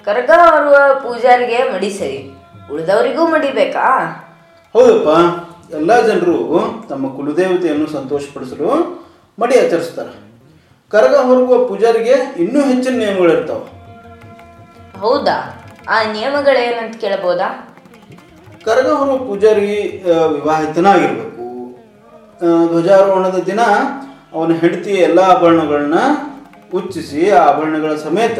ಕರಗ 0.05 0.29
ಹೊರುವ 0.37 0.75
ಪೂಜಾರಿಗೆ 0.95 1.59
ಮಡಿ 1.73 1.89
ಸರಿ 1.89 2.31
ಉಳಿದವರಿಗೂ 2.73 3.27
ಮಡಿಬೇಕಾ 3.27 3.85
ಹೌದಪ್ಪ 4.73 5.09
ಎಲ್ಲ 5.73 6.07
ಜನರು 6.07 6.37
ತಮ್ಮ 6.89 7.15
ಕುಲದೇವತೆಯನ್ನು 7.15 7.87
ಸಂತೋಷಪಡಿಸಲು 7.87 8.69
ಮಡಿ 9.39 9.59
ಆಚರಿಸ್ತಾರೆ. 9.59 10.13
ಕರಗ 10.91 11.15
ಹೊರಗುವ 11.15 11.67
ಪೂಜಾರಿಗೆ 11.67 12.15
ಇನ್ನೂ 12.43 12.61
ಹೆಚ್ಚಿನ 12.61 12.97
ನಿಯಮಗಳಿರ್ತಾವೆ. 12.97 13.74
ಹೌದಾ? 15.01 15.37
ಆ 15.89 15.97
ನಿಯಮಗಳೇನಂತ 16.11 16.95
ಕೇಳಬಹುದಾ 16.97 17.47
ಕರಗವನು 18.65 19.17
ಪೂಜಾರಿ 19.27 19.71
ವಿವಾಹಿತನಾಗಿರ್ಬೇಕು 20.33 21.31
ಧ್ವಜಾರೋಹಣದ 22.67 23.37
ದಿನ 23.45 23.61
ಅವನ 24.33 24.53
ಹೆಂಡತಿಯ 24.53 24.93
ಎಲ್ಲ 24.93 25.19
ಆಭರಣಗಳನ್ನ 25.33 25.97
ಉಚ್ಚಿಸಿ 26.73 27.29
ಆಭರಣಗಳ 27.29 27.95
ಸಮೇತ 27.95 28.39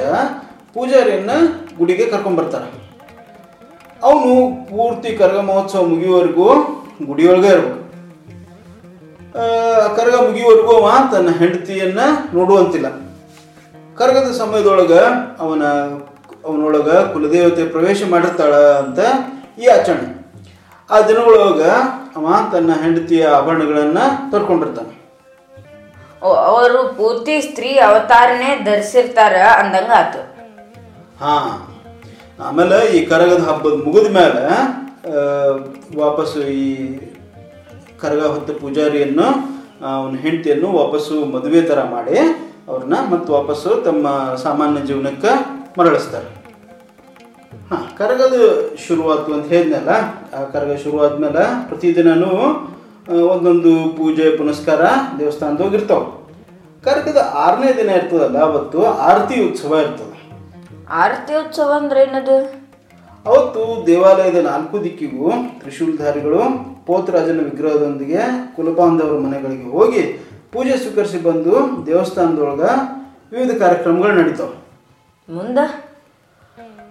ಪೂಜಾರಿಯನ್ನ 0.74 1.32
ಗುಡಿಗೆ 1.78 2.06
ಕರ್ಕೊಂಡ್ಬರ್ತಾರೆ 2.06 2.70
ಅವನು 4.02 4.32
ಪೂರ್ತಿ 4.70 5.18
ಕರಗ 5.18 5.40
ಮಹೋತ್ಸವ 5.40 5.84
ಮುಗಿಯುವವರೆಗೂ 5.84 6.48
ಗುಡಿಯೊಳಗೆ 7.06 7.48
ಇರಬೇಕು. 7.48 7.82
ಕರಗ 9.96 10.16
ಮುಗಿಯುವವರೆಗೂ 10.28 10.74
ಅವ 10.80 10.90
ತನ್ನ 11.12 11.30
ಹೆಂಡತಿಯನ್ನ 11.40 12.00
ನೋಡುವಂತಿಲ್ಲ. 12.34 12.88
ಕರಗದ 13.98 14.30
ಸಮಯದೊಳಗ 14.38 14.94
ಅವನ 15.40 15.64
ಅವನೊಳಗ 16.46 16.90
ಕುಲದೇವತೆ 17.14 17.64
ಪ್ರವೇಶ 17.74 18.02
ಮಾಡಿರ್ತಾಳ 18.10 18.54
ಅಂತ 18.82 19.00
ಈ 19.64 19.66
ಆಚರಣೆ. 19.76 20.10
ಆ 20.90 20.98
ದಿನಗಳೊಳಗ 21.08 21.64
ಅವ 22.18 22.26
ತನ್ನ 22.54 22.72
ಹೆಂಡತಿಯ 22.84 23.24
ಆಭರಣಗಳನ್ನ 23.38 24.00
ತರ್ಕೊಂಡಿರ್ತಾನೆ. 24.32 24.94
ಅವರು 26.52 26.80
ಪೂರ್ತಿ 26.98 27.36
ಸ್ತ್ರೀ 27.48 27.72
ಅವತಾರನೇ 27.88 28.52
ಧರಿಸಿರ್ತಾರ 28.68 29.36
ಅಂದಂಗ 29.62 29.92
ಆತು. 30.02 30.22
ಹಾ 31.22 31.34
ಆಮೇಲೆ 32.46 32.78
ಈ 32.98 33.00
ಕರಗದ 33.06 33.44
ಹಬ್ಬದ 33.50 33.76
ಮುಗಿದ 33.86 34.08
ಮೇಲೆ 34.18 34.46
ವಾಪಸ್ಸು 36.00 36.40
ಈ 36.62 36.72
ಕರಗ 38.02 38.22
ಹೊತ್ತ 38.34 38.52
ಪೂಜಾರಿಯನ್ನು 38.62 39.28
ಅವನ 39.92 40.16
ಹೆಂಡತಿಯನ್ನು 40.24 40.70
ವಾಪಸ್ಸು 40.82 41.16
ಮದುವೆ 41.36 41.62
ಥರ 41.62 41.80
ಮಾಡಿ 41.94 42.18
ಅವ್ರನ್ನ 42.70 42.98
ಮತ್ತೆ 43.12 43.30
ವಾಪಸ್ಸು 43.34 43.72
ತಮ್ಮ 43.88 44.08
ಸಾಮಾನ್ಯ 44.44 44.82
ಜೀವನಕ್ಕೆ 44.82 45.32
ಮರಳಿಸ್ತಾರೆ. 45.80 46.30
ಹಾಂ 47.70 47.98
ಕರಗದ 47.98 48.36
ಶುರುವಾತು 48.88 49.34
ಅಂತ 49.34 49.46
ಹೇಳಿದ್ನಲ್ಲ 49.48 49.90
ಆ 50.36 50.44
ಕರಗ 50.44 50.76
ಶುರುವಾದ್ಮೇಲೆ 50.84 51.40
ಆದ್ಮೇಲೆ 51.40 52.32
ಆ, 53.08 53.14
ಒಂದೊಂದು 53.14 53.96
ಪೂಜೆ 53.98 54.38
ಪುನಸ್ಕಾರ 54.38 54.82
ದೇವಸ್ಥಾನದ 55.20 55.62
ಹೋಗಿರ್ತಾವ. 55.62 56.04
ಕರಗದ 56.84 57.32
ಆರನೇ 57.34 57.78
ದಿನ 57.78 57.90
ಇರ್ತದಲ್ಲ 57.90 58.38
ಅವತ್ತು 58.40 58.86
ಆರತಿ 58.86 59.44
ಉತ್ಸವ 59.44 59.76
ಇರ್ತದೆ. 59.76 60.18
ಆರತಿ 60.92 61.36
ಉತ್ಸವ 61.36 61.72
ಅಂದ್ರೆ 61.72 62.02
ಏನದು? 62.02 62.38
ಅವತ್ತು 63.26 63.86
ದೇವಾಲಯದ 63.88 64.36
ನಾಲ್ಕು 64.46 64.84
ದಿಕ್ಕಿಗೂ 64.84 65.32
ತ್ರಿಶೂಲ್ಧಾರಿಗಳು 65.60 66.42
ಪೋತರಾಜನ 66.86 67.40
ವಿಗ್ರಹದೊಂದಿಗೆ 67.40 68.22
ಕುಲಬಾಂಧವರ 68.56 69.20
ಮನೆಗಳಿಗೆ 69.20 69.70
ಹೋಗಿ 69.70 70.04
ಪೂಜೆ 70.54 70.78
ಸ್ವೀಕರಿಸಿ 70.78 71.18
ಬಂದು 71.24 71.86
ದೇವಸ್ಥಾನದೊಳಗ 71.86 72.64
ವಿವಿಧ 73.32 73.60
ಕಾರ್ಯಕ್ರಮಗಳು 73.60 74.16
ನಡೀತಾವೆ. 74.16 74.65
ಮುಂದ? 75.30 75.60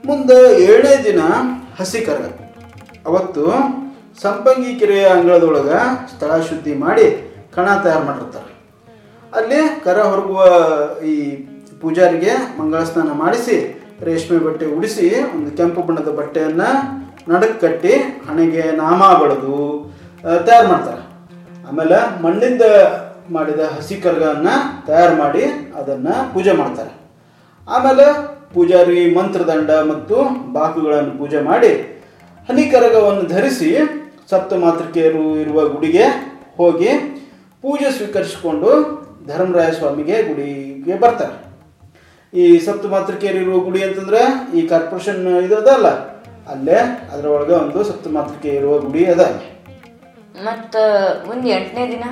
ಮುಂದೆ 0.07 0.37
ಏಳನೇ 0.65 0.95
ದಿನ 1.05 1.21
ಹಸಿ 1.79 2.01
ಕರಗ. 2.07 2.25
ಅವತ್ತು 3.09 3.45
ಸಂಪಂಗಿ 4.23 4.73
ಕೆರೆಯ 4.81 5.05
ಅಂಗಳದೊಳಗ 5.17 5.71
ಸ್ಥಳ 6.13 6.31
ಶುದ್ಧಿ 6.49 6.75
ಮಾಡಿ 6.75 7.07
ಕಣ 7.55 7.67
ತಯಾರು 7.85 8.05
ಮಾಡಿರ್ತಾರೆ. 8.05 8.51
ಅಲ್ಲಿ 9.39 9.61
ಕರ 9.85 9.99
ಹೊರಗುವ 10.03 10.41
ಈ 11.13 11.15
ಪೂಜಾರಿಗೆ 11.83 12.33
ಮಂಗಳ 12.59 12.83
ಸ್ನಾನ 12.91 13.13
ಮಾಡಿಸಿ, 13.13 13.57
ರೇಷ್ಮೆ 14.09 14.39
ಬಟ್ಟೆ 14.39 14.67
ಉಡಿಸಿ, 14.77 15.07
ಒಂದು 15.35 15.51
ಕೆಂಪು 15.57 15.83
ಬಣ್ಣದ 15.83 16.11
ಬಟ್ಟೆಯನ್ನು 16.19 16.69
ನಡಕ್ 17.33 17.61
ಕಟ್ಟಿ 17.61 17.95
ಹಣೆಗೆ 18.29 18.65
ನಾಮ 18.83 19.01
ಬಳಿದು 19.23 19.57
ತಯಾರು 20.47 20.69
ಮಾಡ್ತಾರೆ. 20.69 21.03
ಆಮೇಲೆ 21.69 21.99
ಮಣ್ಣಿಂದ 22.25 22.63
ಮಾಡಿದ 23.37 23.61
ಹಸಿ 23.77 23.97
ಕರಗನ್ನ 24.05 24.49
ತಯಾರು 24.87 25.17
ಮಾಡಿ 25.23 25.45
ಅದನ್ನು 25.81 26.35
ಪೂಜೆ 26.35 26.53
ಮಾಡ್ತಾರೆ. 26.53 27.04
ಆಮೇಲೆ 27.69 28.35
ಪೂಜಾರಿ 28.55 29.15
ಮಂತ್ರದಂಡ 29.15 29.71
ಮತ್ತು 29.71 30.17
ಬಾಕುಗಳನ್ನು 30.53 31.19
ಪೂಜೆ 31.19 31.41
ಮಾಡಿ 31.41 31.69
ಹನಿಕರಗವನ್ನು 32.49 33.23
ಧರಿಸಿ 33.23 33.77
ಸಪ್ತ 34.31 34.53
ಮಾತೃಕೆಯರು 34.53 35.37
ಇರುವ 35.37 35.69
ಗುಡಿಗೆ 35.69 36.05
ಹೋಗಿ 36.57 36.89
ಪೂಜೆ 37.63 37.93
ಸ್ವೀಕರಿಸಿಕೊಂಡು 37.93 38.71
ಧರ್ಮರಾಯ 39.27 39.73
ಸ್ವಾಮಿಗೆ 39.73 40.23
ಗುಡಿಗೆ 40.23 41.01
ಬರ್ತಾರೆ. 41.01 41.45
ಈ 42.41 42.59
ಸಪ್ತ 42.59 42.87
ಮಾತೃಕೆಯರು 42.87 43.39
ಇರುವ 43.39 43.59
ಗುಡಿ 43.59 43.83
ಅಂತಂದ್ರೆ 43.83 44.51
ಈ 44.59 44.67
ಕಾರ್ಪೊರೇಷನ್ 44.67 45.43
ಇದಲ್ಲ 45.43 45.71
ಅದಲ್ಲ 45.71 45.89
ಅಲ್ಲೇ 46.51 47.09
ಅದರೊಳಗೆ 47.13 47.53
ಒಂದು 47.53 47.85
ಸಪ್ತ 47.85 48.09
ಮಾತೃಕೆ 48.09 48.49
ಇರುವ 48.49 48.79
ಗುಡಿ 48.79 49.05
ಅದ. 49.05 49.21
ಮತ್ತು 50.45 50.83
ಒಂದು 51.31 51.49
ಎಂಟನೇ 51.49 51.89
ದಿನ? 51.89 52.05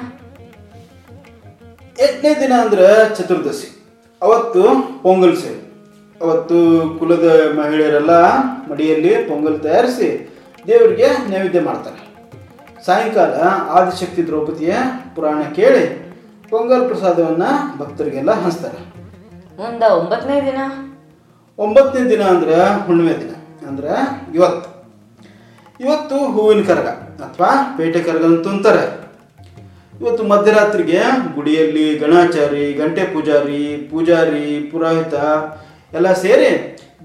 ಎಂಟನೇ 2.01 2.41
ದಿನ 2.41 2.53
ಅಂದ್ರೆ 2.61 3.17
ಚತುರ್ದಶಿ. 3.17 3.82
ಅವತ್ತು 4.23 4.63
ಪೊಂಗಲ್ 5.03 5.37
ಸೇವೆ. 5.37 5.63
ಅವತ್ತು 6.25 6.55
ಕುಲದ 6.99 7.53
ಮಹಿಳೆಯರೆಲ್ಲ 7.59 8.11
ಮಡಿಯಲ್ಲಿ 8.71 9.15
ಪೊಂಗಲ್ 9.17 9.61
ತಯಾರಿಸಿ 9.61 10.31
ದೇವರಿಗೆ 10.67 11.09
ನೈವೇದ್ಯ 11.31 11.61
ಮಾಡ್ತಾರೆ. 11.61 12.13
ಸಾಯಂಕಾಲ 12.85 13.35
ಆದಿಶಕ್ತಿ 13.71 14.27
ದ್ರೌಪದಿಯ 14.27 14.75
ಪುರಾಣ 15.15 15.43
ಕೇಳಿ 15.43 16.13
ಪೊಂಗಲ್ 16.51 16.89
ಪ್ರಸಾದವನ್ನು 16.89 17.79
ಭಕ್ತರಿಗೆಲ್ಲ 17.79 18.33
ಹಂಚ್ತಾರೆ. 18.33 18.79
ಮುಂದ 19.63 19.83
ಒಂಬತ್ತನೇ 19.83 20.41
ದಿನ? 20.41 20.59
ಒಂಬತ್ತನೇ 21.59 22.11
ದಿನ 22.11 22.23
ಅಂದ್ರೆ 22.23 22.55
ಹುಣ್ಣಿಮೆ 22.87 23.13
ದಿನ. 23.13 23.35
ಅಂದ್ರೆ 23.69 23.89
ಇವತ್ತು. 24.35 24.73
ಇವತ್ತು 25.81 26.17
ಹೂವಿನ 26.17 26.65
ಕರಗ 26.65 26.87
ಅಥವಾ 27.27 27.75
ಪೇಟೆ 27.77 28.01
ಕರಗ 28.01 28.25
ಅಂತ 28.25 28.49
ಅಂತಾರೆ 28.49 29.02
ಇವತ್ತು 30.01 30.23
ಮಧ್ಯರಾತ್ರಿಗೆ 30.25 30.99
ಗುಡಿಯಲ್ಲಿ 31.35 31.99
ಗಣಾಚಾರಿ 31.99 32.73
ಗಂಟೆ 32.73 33.03
ಪೂಜಾರಿ 33.15 33.89
ಪೂಜಾರಿ 33.91 34.71
ಪುರೋಹಿತ 34.71 35.15
ಎಲ್ಲ 35.95 36.13
ಸೇರಿ 36.13 36.51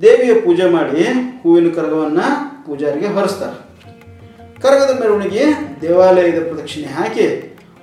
ದೇವಿಯ 0.01 0.33
ಪೂಜೆ 0.33 0.69
ಮಾಡಿ 0.69 1.03
ಹೂವಿನ 1.43 1.73
ಕರಗವನ್ನು 1.73 2.27
ಪೂಜಾರಿಗೆ 2.65 3.07
ಹೊರಿಸ್ತಾರೆ. 3.07 3.57
ಕರಗದ 4.61 5.01
ಮೆರವಣಿಗೆ 5.01 5.43
ದೇವಾಲಯದ 5.81 6.47
ಪ್ರದಕ್ಷಿಣೆ 6.47 6.87
ಹಾಕಿ 6.87 7.27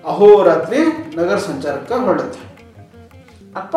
ಅಹೋರಾತ್ರಿ 0.05 0.79
ನಗರ 1.17 1.37
ಸಂಚಾರಕ್ಕೆ 1.37 1.95
ಹೊರಡುತ್ತೆ. 1.95 2.41
ಅಪ್ಪ 3.57 3.77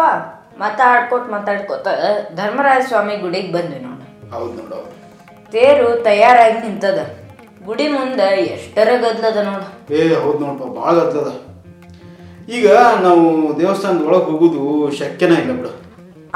ಮಾತಾಡ್ಕೋತ 0.59 1.21
ಮಾತಾಡ್ಕೋತ 1.29 1.87
ಧರ್ಮರಾಜ 2.35 2.81
ಸ್ವಾಮಿ 2.87 3.15
ಗುಡಿಗೆ 3.17 3.51
ಬಂದ್ವಿ 3.51 3.79
ನೋಡಿ. 3.79 4.29
ಹೌದು 4.31 4.53
ನೋಡು. 4.53 4.79
ತೇರು 5.51 6.03
ತಯಾರಾಗಿ 6.03 6.67
ನಿಂತದ. 6.67 6.99
ಗುಡಿ 7.65 7.87
ಮುಂದೆ 7.95 8.27
ಎಷ್ಟರ 8.55 8.89
ಗದ್ಲದ 9.03 9.39
ನೋಡು. 9.49 9.67
ಏ 9.99 10.01
ಹೌದು 10.23 10.39
ನೋಡಪ್ಪ 10.43 10.67
ಭಾಳ 10.79 10.93
ಗದ್ಲದ. 10.99 11.29
ಈಗ 12.57 12.67
ನಾವು 13.05 13.23
ದೇವಸ್ಥಾನದ 13.59 14.03
ಒಳಗೆ 14.09 14.25
ಹೋಗುದು 14.31 14.61
ಶಕ್ಯನ 14.99 15.33
ಇಲ್ಲ 15.41 15.51
ಬಿಡು. 15.57 15.71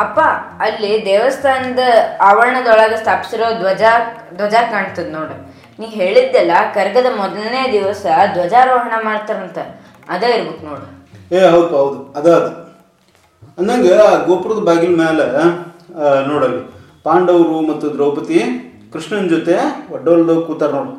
ಅಪ್ಪ 0.04 0.20
ಅಲ್ಲಿ 0.66 0.92
ದೇವಸ್ಥಾನದ 1.06 1.84
ಆವರಣದೊಳಗೆ 2.30 2.98
ಸ್ಥಾಪಿಸಿರೋ 3.04 3.48
ಧ್ವಜ 3.62 3.84
ಧ್ವಜ 4.38 4.56
ಕಾಣ್ತದ 4.72 5.08
ನೋಡು. 5.18 5.36
ನೀ 5.80 5.88
ಹೇಳಿದ್ದೆಲ್ಲ 6.00 6.54
ಕರ್ಗದ 6.78 7.10
ಮೊದಲನೇ 7.22 7.62
ದಿವಸ 7.75 8.06
ಧ್ವಜಾರೋಹಣ 8.34 8.94
ಮಾಡ್ತಾರಂತ. 9.10 9.60
ಅದ 10.13 10.24
ಇರ್ಬೇಕು 10.38 10.63
ನೋಡು. 10.72 10.88
ಏ 11.36 11.42
ಹೌದು 11.54 11.74
ಹೌದು 11.82 12.00
ಅದ 12.20 12.28
ಅದು. 12.40 12.51
ಅಂದಂಗೆ 13.60 13.94
ಆ 14.08 14.10
ಗೋಪುರದ 14.28 14.62
ಬಾಗಿಲ 14.70 14.94
ಮೇಲೆ 15.04 15.25
ನೋಡಲ್ಲಿ 16.30 16.62
ಪಾಂಡವರು 17.06 17.58
ಮತ್ತು 17.70 17.86
ದ್ರೌಪದಿ 17.94 18.40
ಕೃಷ್ಣನ 18.94 19.25
ಜೊತೆ 19.34 19.56
ಒಡ್ಡೋಲ್ದ 19.94 20.32
ಕೂತಾರ 20.48 20.72
ನೋಡು. 20.78 20.94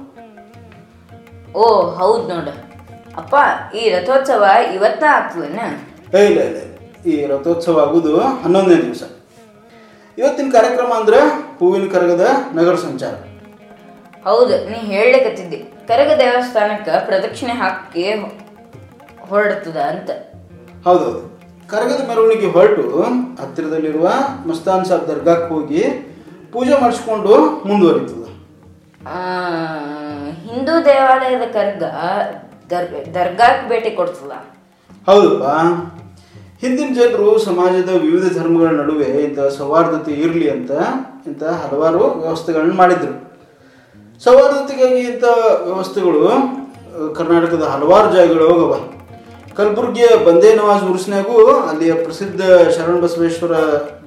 ಓ 1.54 1.90
ಹೌದು 1.90 2.28
ನೋಡು. 2.28 2.72
ಅಪ್ಪ 3.16 3.34
ಈ 3.74 3.88
ರಥೋತ್ಸವ 3.88 4.44
ಇವತ್ತ 4.74 5.04
ಆಗ್ತದನ? 5.10 5.60
ಇಲ್ಲ 6.18 6.40
ಇಲ್ಲ. 6.40 6.58
ಈ 7.06 7.26
ರಥೋತ್ಸವ 7.26 7.80
ಆಗೋದು 7.80 8.20
ಹನ್ನೊಂದನೇ 8.20 8.82
ದಿವಸ. 8.82 9.02
ಇವತ್ತಿನ 10.18 10.50
ಕಾರ್ಯಕ್ರಮ 10.52 10.92
ಅಂದ್ರೆ 10.96 11.18
ಹೂವಿನ 11.58 11.90
ಕರಗದ 11.92 12.26
ನಗರ 12.54 12.74
ಸಂಚಾರ. 12.74 13.14
ಹೌದು 14.24 14.68
ನೀ 14.68 14.76
ಹೇಳಲಿಕತ್ತಿದ್ದಿ. 14.76 15.56
ಕರಗ 15.88 16.18
ದೇವಸ್ಥಾನಕ್ಕೆ 16.18 17.06
ಪ್ರದಕ್ಷಿಣೆ 17.06 17.52
ಹಾಕಿ 17.52 18.12
ಹೊರಡ್ತದ 19.28 19.76
ಅಂತ. 19.76 20.10
ಹೌದೌದು. 20.84 21.32
ಕರಗದ 21.68 22.08
ಮೆರವಣಿಗೆ 22.08 22.46
ಹೊರಟು 22.46 23.02
ಹತ್ತಿರದಲ್ಲಿರುವ 23.42 24.10
ಮಸ್ತಾನ್ 24.46 24.84
ಸಾಬ್ 24.84 25.08
ದರ್ಗಾಕ್ಕೆ 25.08 25.54
ಹೋಗಿ 25.54 25.84
ಪೂಜೆ 26.52 26.80
ಮಾಡಿಸ್ಕೊಂಡು 26.80 27.38
ಮುಂದುವರಿತದ. 27.68 28.22
ಆ, 29.06 29.16
ಹಿಂದೂ 30.52 30.74
ದೇವಾಲಯದ 30.86 31.44
ಕರ್ಗ, 31.56 31.84
ದರ್, 32.70 32.88
ದರ್ಗಾಕ್ಕೆ 33.16 33.64
ಭೇಟಿ 33.70 33.90
ಕೊಡ್ತದ 33.98 34.32
ಹೌದಪ್ಪ. 35.08 35.44
ಹಿಂದಿನ 36.62 36.90
ಜನರು 36.98 37.28
ಸಮಾಜದ 37.46 37.90
ವಿವಿಧ 38.04 38.24
ಧರ್ಮಗಳ 38.38 38.70
ನಡುವೆ 38.80 39.08
ಇಂಥ 39.26 39.40
ಸೌಹಾರ್ದತೆ 39.58 40.12
ಇರಲಿ 40.24 40.46
ಅಂತ, 40.54 40.70
ಇಂಥ 41.30 41.42
ಹಲವಾರು 41.62 42.02
ವ್ಯವಸ್ಥೆಗಳನ್ನು 42.22 42.76
ಮಾಡಿದ್ರು. 42.82 43.14
ಸೌಹಾರ್ದತೆಗಾಗಿ 44.22 45.00
ಇಂಥ 45.10 45.24
ವ್ಯವಸ್ಥೆಗಳು 45.68 46.22
ಕರ್ನಾಟಕದ 47.18 47.64
ಹಲವಾರು 47.74 48.08
ಜಾಗಗಳು 48.16 48.46
ಹೋಗವ. 48.52 48.74
ಕಲಬುರ್ಗಿಯ 49.56 50.08
ಬಂದೇ 50.26 50.50
ನವಾಜ್ 50.60 50.84
ಉರ್ಸ್ನಾಗೂ 50.90 51.36
ಅಲ್ಲಿಯ 51.70 51.94
ಪ್ರಸಿದ್ಧ 52.06 52.42
ಶರಣ 52.76 52.94
ಬಸವೇಶ್ವರ 53.04 53.54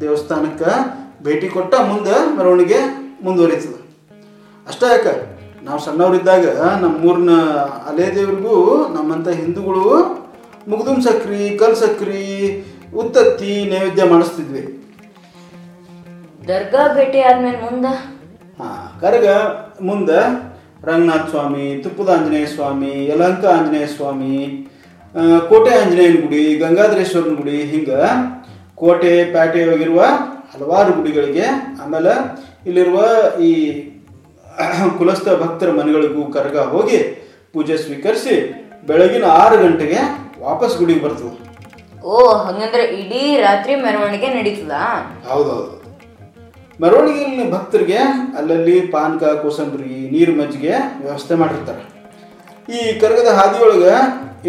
ದೇವಸ್ಥಾನಕ್ಕೆ 0.03 0.71
ಭೇಟಿ 1.25 1.49
ಕೊಟ್ಟ 1.55 1.73
ಮುಂದೆ 1.91 2.15
ಮೆರವಣಿಗೆ 2.37 2.79
ಮುಂದುವರಿತದೆ. 3.25 3.79
ಅಷ್ಟೇ 4.67 4.87
ಯಾಕೆ? 4.93 5.13
ನಾವು 5.65 5.79
ಸಣ್ಣವರಿದ್ದಾಗ 5.79 6.45
ನಮ್ಮೂರಿನ 6.81 7.33
ಅಲೆ 7.89 8.07
ದೇವ್ರಿಗೂ 8.15 8.55
ನಮ್ಮಂಥ 8.93 9.27
ಹಿಂದೂಗಳು 9.39 9.85
ಮುಗ್ದುಮ್ 10.67 11.01
ಸಕ್ರಿ 11.01 11.41
ಕಲ್ 11.57 11.75
ಸಕ್ರಿ 11.75 12.23
ಉತ್ತತ್ತಿ 12.93 13.53
ನೈವೇದ್ಯ 13.71 14.03
ಮಾಡಿಸ್ತಿದ್ವಿ. 14.03 14.61
ದರ್ಗಾ 16.47 16.83
ಭೇಟಿ 16.95 17.19
ಆದ್ಮೇಲೆ 17.21 17.59
ಮುಂದ? 17.61 17.85
ಹಾ 18.59 18.67
ಕರಗ 19.01 19.27
ಮುಂದೆ 19.81 20.19
ರಂಗನಾಥ 20.85 21.25
ಸ್ವಾಮಿ 21.29 21.65
ತುಪ್ಪದ 21.83 22.09
ಆಂಜನೇಯ 22.09 22.47
ಸ್ವಾಮಿ 22.47 22.93
ಯಲಂಕ 23.07 23.43
ಆಂಜನೇಯ 23.53 23.87
ಸ್ವಾಮಿ 23.87 24.35
ಕೋಟೆ 25.49 25.71
ಆಂಜನೇಯನ 25.79 26.17
ಗುಡಿ 26.21 26.43
ಗಂಗಾಧರೇಶ್ವರನ 26.55 27.35
ಗುಡಿ 27.35 27.57
ಹಿಂಗೆ 27.71 27.99
ಕೋಟೆ 28.75 29.13
ಪ್ಯಾಟೆಯಾಗಿರುವ 29.33 30.01
ಹಲವಾರು 30.53 30.91
ಗುಡಿಗಳಿಗೆ 30.93 31.45
ಆಮೇಲೆ 31.81 32.13
ಇಲ್ಲಿರುವ 32.65 32.99
ಈ 33.39 33.51
ಕುಲಸ್ಥ 34.97 35.27
ಭಕ್ತರ 35.29 35.71
ಮನೆಗಳಿಗೂ 35.71 36.31
ಕರಗ 36.31 36.57
ಹೋಗಿ 36.57 36.99
ಪೂಜೆ 37.53 37.77
ಸ್ವೀಕರಿಸಿ 37.77 38.35
ಬೆಳಗಿನ 38.87 39.23
ಆರು 39.23 39.57
ಗಂಟೆಗೆ 39.57 39.99
ವಾಪಸ್ 40.39 40.77
ಗುಡಿಗೆ 40.77 40.99
ಬರ್ತದೆ 40.99 41.31
ಓ 42.03 42.27
ಹಂಗಂದ್ರೆ 42.27 42.83
ಇಡೀ 42.83 43.37
ರಾತ್ರಿ 43.37 43.75
ಮೆರವಣಿಗೆ 43.75 44.27
ನಡೀತದ? 44.27 44.71
ಹೌದೌದು. 45.29 45.71
ಮೆರವಣಿಗೆಯಲ್ಲಿ 46.81 47.51
ಭಕ್ತರಿಗೆ 47.51 47.97
ಅಲ್ಲಲ್ಲಿ 48.37 48.81
ಪಾನಕ 48.81 49.23
ಕೋಸಂಬರಿ 49.23 50.09
ನೀರು 50.11 50.35
ಮಜ್ಜಿಗೆ 50.35 50.73
ವ್ಯವಸ್ಥೆ 51.01 51.35
ಮಾಡಿರ್ತಾರೆ. 51.35 51.81
ಈ 52.69 52.99
ಕರಗದ 52.99 53.27
ಹಾದಿಯೊಳಗೆ 53.27 53.95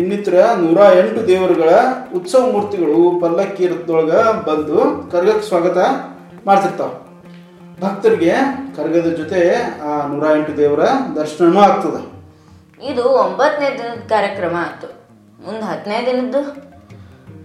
ಇನ್ನಿತರ 0.01 0.35
ನೂರ 0.57 0.79
ಎಂಟು 0.99 1.29
ದೇವರುಗಳ 1.29 1.71
ಉತ್ಸವ 2.15 2.53
ಮೂರ್ತಿಗಳು 2.53 3.21
ಪಲ್ಲಕ್ಕಿ 3.21 3.67
ರಥದೊಳಗೆ 3.67 4.45
ಬಂದು 4.51 4.79
ಕರಗಕ್ಕೆ 5.13 5.49
ಸ್ವಾಗತ 5.49 5.79
ಮಾಡ್ತಿರ್ತಾವೆ. 6.47 7.06
ಭಕ್ತರಿಗೆ 7.81 8.33
ಕರಗದ 8.77 9.09
ಜೊತೆ 9.17 9.53
ಆ 9.81 10.07
ನೂರ 10.07 10.37
ಎಂಟು 10.37 10.57
ದೇವರ 10.57 10.83
ದರ್ಶನನೂ 11.17 11.61
ಆಗ್ತದೆ. 11.61 12.03
ಇದು 12.93 13.03
ಒಂಬತ್ತನೇ 13.03 13.69
ದಿನದ 13.79 14.07
ಕಾರ್ಯಕ್ರಮ 14.09 14.57
ಆಯ್ತು. 14.59 14.89
ಮುಂದೆ 15.45 15.61
ಹತ್ತನೇ 15.61 15.99
ದಿನದ್ದು? 16.07 16.41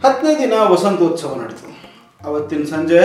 ಹತ್ತನೇ 0.07 0.37
ದಿನ 0.39 0.53
ವಸಂತೋತ್ಸವ 0.53 1.41
ನಡೀತದೆ. 1.41 1.75
ಅವತ್ತಿನ 2.25 2.63
ಸಂಜೆ 2.63 3.01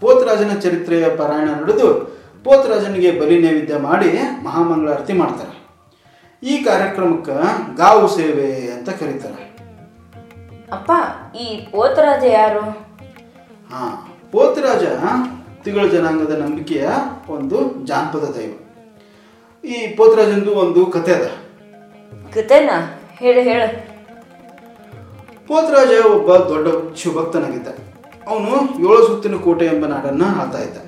ಪೋತರಾಜನ 0.00 0.58
ಚರಿತ್ರೆಯ 0.58 1.16
ಪಾರಾಯಣ 1.16 1.48
ನಡೆದು 1.48 1.88
ಪೋತರಾಜನಿಗೆ 2.44 3.20
ಬಲಿ 3.20 3.42
ನೈವೇದ್ಯ 3.42 3.76
ಮಾಡಿ 3.76 4.18
ಮಹಾಮಂಗಳಾರತಿ 4.44 5.12
ಮಾಡ್ತಾರೆ. 5.12 5.54
ಈ 6.42 6.64
ಕಾರ್ಯಕ್ರಮಕ್ಕೆ 6.64 7.36
ಗಾವು 7.76 8.08
ಸೇವೆ 8.16 8.70
ಅಂತ 8.70 8.88
ಕರೀತಾರೆ. 8.88 9.44
ಅಪ್ಪ 10.72 10.92
ಈ 11.36 11.68
ಪೋತರಾಜ 11.72 12.24
ಯಾರು? 12.24 12.60
ಹಾ 13.70 13.84
ಪೋತರಾಜ 14.32 14.84
ತಿಗಳ 15.64 15.86
ಜನಾಂಗದ 15.86 16.30
ನಂಬಿಕೆಯ 16.30 16.88
ಒಂದು 17.28 17.86
ಜಾನಪದ 17.86 18.34
ದೈವ. 18.38 18.50
ಈ 19.66 19.96
ಪೋತರಾಜಂದು 19.96 20.50
ಒಂದು 20.50 20.86
ಕತೆ 20.86 21.12
ಅದ. 21.12 21.24
ಕತೆನಾ? 22.34 23.00
ಹೇಳು 23.12 23.40
ಹೇಳು. 23.40 23.94
ಪೋತರಾಜ 25.46 26.06
ಒಬ್ಬ 26.06 26.36
ದೊಡ್ಡ 26.36 26.96
ಶಿವಭಕ್ತನಾಗಿದ್ದ. 26.96 27.68
ಅವನು 28.28 28.78
ಏಳು 28.78 29.06
ಸುತ್ತಿನ 29.06 29.36
ಕೋಟೆ 29.36 29.64
ಎಂಬ 29.64 29.86
ನಾಡನ್ನ 29.86 30.22
ಆಳ್ತಾ 30.40 30.58
ಇದ್ದ. 30.58 30.78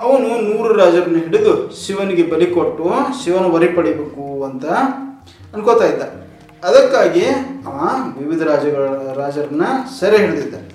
ಅವನು 0.00 0.28
ನೂರು 0.28 0.74
ರಾಜರನ್ನ 0.74 1.16
ಹಿಡಿದು 1.16 1.70
ಶಿವನಿಗೆ 1.86 2.30
ಬಲಿ 2.30 2.46
ಕೊಟ್ಟು 2.46 2.90
ಶಿವನ 3.24 3.44
ವರಿ 3.44 3.68
ಪಡಿಬೇಕು 3.68 4.44
ಅಂತ 4.44 4.64
ಅನ್ಕೋತಾ 5.54 5.86
ಇದ್ದ. 5.86 6.02
ಅದಕ್ಕಾಗಿ 6.64 7.24
ಅವ 7.66 7.90
ವಿವಿಧ 8.18 8.42
ರಾಜಗಳ 8.42 8.86
ರಾಜರನ್ನ 9.14 9.62
ಸೆರೆ 10.00 10.16
ಹಿಡಿದಿದ್ದ. 10.16 10.71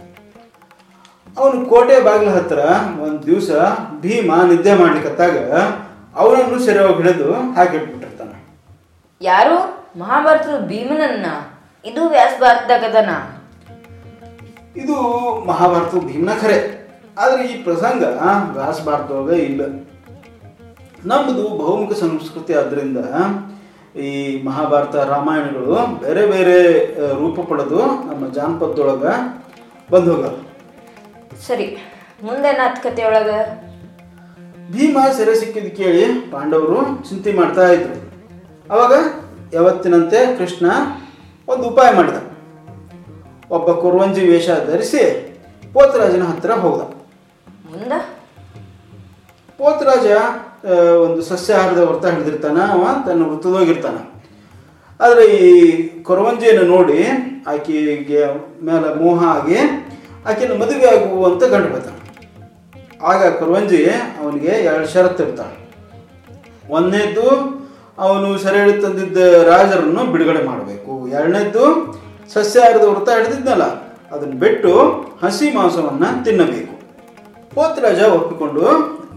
ಅವನು 1.37 1.65
ಕೋಟೆ 1.65 1.99
ಬಾಗಿಲ 2.05 2.29
ಹತ್ರ 2.29 2.59
ಒಂದು 3.05 3.25
ದಿವಸ 3.25 3.49
ಭೀಮ 4.03 4.29
ನಿದ್ದೆ 4.51 4.73
ಮಾಡ್ಲಿಕ್ಕತ್ತಾಗ 4.73 5.35
ಅವನನ್ನು 6.15 6.59
ಸೆರೆ 6.65 6.81
ಹೋಗಿ 6.85 7.03
ಹಿಡಿದು 7.03 7.27
ಹಾಕಿಟ್ಬಿಟ್ಟಿರ್ತಾನ. 7.57 8.31
ಯಾರು? 9.21 9.57
ಮಹಾಭಾರತದ 9.99 10.57
ಭೀಮನನ್ನ? 10.71 11.27
ಇದು 11.85 12.01
ವ್ಯಾಸ 12.09 12.33
ಭಾರತದಾಗದನ 12.41 13.11
ಇದು 14.81 14.95
ಮಹಾಭಾರತ 15.49 15.93
ಭೀಮನ 16.09 16.33
ಖರೆ 16.41 16.57
ಆದ್ರೆ 17.17 17.43
ಈ 17.51 17.53
ಪ್ರಸಂಗ 17.63 18.03
ವ್ಯಾಸ 18.57 18.79
ಇಲ್ಲ. 19.49 19.61
ನಮ್ಮದು 21.05 21.43
ಬಹುಮುಖ 21.61 21.93
ಸಂಸ್ಕೃತಿ 21.99 22.53
ಆದ್ರಿಂದ 22.53 22.99
ಈ 24.07 24.09
ಮಹಾಭಾರತ 24.47 24.95
ರಾಮಾಯಣಗಳು 24.95 25.75
ಬೇರೆ 26.03 26.23
ಬೇರೆ 26.25 26.57
ರೂಪ 27.21 27.39
ಪಡೆದು 27.49 27.79
ನಮ್ಮ 28.09 28.23
ಜಾನಪದದೊಳಗೆ 28.33 29.13
ಬಂದು 29.91 30.09
ಹೋಗಲ್ಲ. 30.15 30.37
ಸರಿ 31.45 31.67
ಮುಂದೇನಾತ್ 32.25 32.79
ಒಳಗೆ 33.09 33.39
ಭೀಮ 34.73 34.97
ಸೆರೆ 35.17 35.33
ಸಿಕ್ಕಿದ್ 35.41 35.69
ಕೇಳಿ 35.79 36.03
ಪಾಂಡವರು 36.31 36.79
ಚಿಂತೆ 37.07 37.31
ಮಾಡ್ತಾ 37.33 37.65
ಇದ್ರು. 37.75 37.95
ಅವಾಗ 38.69 38.93
ಯಾವತ್ತಿನಂತೆ 39.53 40.19
ಕೃಷ್ಣ 40.39 40.65
ಒಂದು 41.47 41.63
ಉಪಾಯ 41.69 41.89
ಮಾಡಿದ. 41.97 42.17
ಒಬ್ಬ 43.55 43.67
ಕುರುವಂಜಿ 43.81 44.23
ವೇಷ 44.29 44.47
ಧರಿಸಿ 44.69 45.03
ಪೋತರಾಜನ 45.73 46.23
ಹತ್ತಿರ 46.31 46.53
ಹೋದ. 46.63 46.81
ಮುಂದ? 47.71 47.93
ಪೋತರಾಜ 49.59 50.07
ಒಂದು 51.05 51.21
ಸಸ್ಯಾಹಾರದ 51.21 51.81
ವ್ರತ 51.89 52.05
ಹಿಡಿದಿರ್ತಾನ 52.13 52.57
ಅವ 52.75 52.83
ತನ್ನ 53.05 53.23
ವೃತ್ತದೋಗಿರ್ತಾನ 53.29 53.97
ಆದರೆ 54.99 55.23
ಈ 55.39 55.49
ಕೊರವಂಜಿಯನ್ನು 56.07 56.65
ನೋಡಿ 56.75 56.99
ಆಕೆಗೆ 57.51 58.21
ಮೇಲೆ 58.67 58.87
ಮೋಹ 59.01 59.19
ಆಗಿ 59.35 59.57
ಆಕೆನ 60.29 60.51
ಮದುವೆ 60.51 60.87
ಆಗುವಂತ 60.93 61.43
ಗಂಡು 61.43 61.69
ಬರ್ತಾನೆ. 61.73 62.01
ಆಗ 63.01 63.29
ಕುರುವಂಜಿ 63.39 63.85
ಅವನಿಗೆ 64.23 64.47
ಎರಡು 64.47 64.87
ಷರತ್ತು 64.87 65.23
ಇರ್ತಾಳೆ 65.23 65.57
ಒಂದನೇದ್ದು 66.69 67.57
ಅವನು 67.97 68.37
ಸೆರೆ 68.37 68.81
ತಂದಿದ್ದ 68.81 69.17
ರಾಜರನ್ನು 69.43 70.11
ಬಿಡುಗಡೆ 70.11 70.45
ಮಾಡಬೇಕು. 70.45 71.07
ಎರಡನೇದ್ದು 71.07 71.63
ಸಸ್ಯಾಹಾರದ 72.33 72.83
ವೃತ್ತ 72.83 73.09
ಹಿಡಿದಿದ್ನಲ್ಲ 73.09 73.63
ಅದನ್ನು 74.11 74.35
ಬಿಟ್ಟು 74.35 74.71
ಹಸಿ 75.23 75.55
ಮಾಂಸವನ್ನು 75.55 76.23
ತಿನ್ನಬೇಕು. 76.23 76.73
ಪೋತರಾಜ 77.55 78.01
ಒಪ್ಪಿಕೊಂಡು 78.01 78.63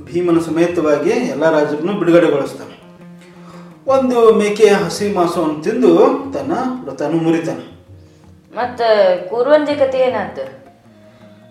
ಭೀಮನ 0.05 0.39
ಸಮೇತವಾಗಿ 0.39 1.11
ಎಲ್ಲ 1.11 1.51
ರಾಜರನ್ನು 1.51 1.93
ಬಿಡುಗಡೆಗೊಳಿಸ್ತಾನೆ. 1.93 2.77
ಒಂದು 3.87 4.35
ಮೇಕೆಯ 4.35 4.69
ಹಸಿ 4.69 5.15
ಮಾಂಸವನ್ನು 5.15 5.63
ತಿಂದು 5.63 5.93
ತನ್ನ 6.35 6.53
ವ್ರತನು 6.85 7.17
ಮುರಿತಾನೆ. 7.17 7.67
ಮತ್ತೆ 8.55 8.89
ಕೂರ್ವಂಜಿ 9.29 9.75
ಕತೆ 9.75 9.99
ಏನಾಯ್ತು? 9.99 10.60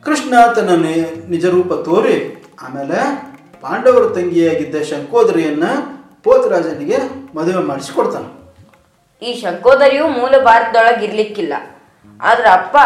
ಕೃಷ್ಣ 0.05 0.33
ತನ್ನ 0.55 0.71
ನಿಜರೂಪ 0.83 1.29
ನಿಜ 1.33 1.45
ರೂಪ 1.55 1.71
ತೋರಿ 1.87 2.17
ಆಮೇಲೆ 2.65 2.99
ಪಾಂಡವರ 3.63 4.05
ತಂಗಿಯಾಗಿದ್ದ 4.17 4.77
ಶಂಕೋದರಿಯನ್ನ 4.89 5.65
ಪೋತರಾಜನಿಗೆ 6.25 6.99
ಮದುವೆ 7.37 7.61
ಮಾಡಿಸಿಕೊಡ್ತಾನೆ. 7.69 8.29
ಈ 9.21 9.31
ಶಂಕೋದರಿಯು 9.41 10.05
ಮೂಲ 10.17 10.33
ಭಾರತದೊಳಗೆ 10.47 11.03
ಇರ್ಲಿಕ್ಕಿಲ್ಲ 11.07 11.53
ಆದ್ರ 12.19 12.45
ಅಪ್ಪ 12.59 12.77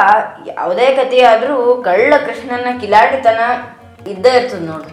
ಯಾವುದೇ 0.51 0.87
ಕಥೆಯಾದ್ರೂ 0.99 1.57
ಕಳ್ಳ 1.87 2.13
ಕೃಷ್ಣನ 2.25 2.71
ಕಿಲಾಡಿತನ 2.81 3.41
ಇದ್ದ 4.13 4.25
ಇರ್ತದ 4.39 4.63
ನೋಡು. 4.71 4.89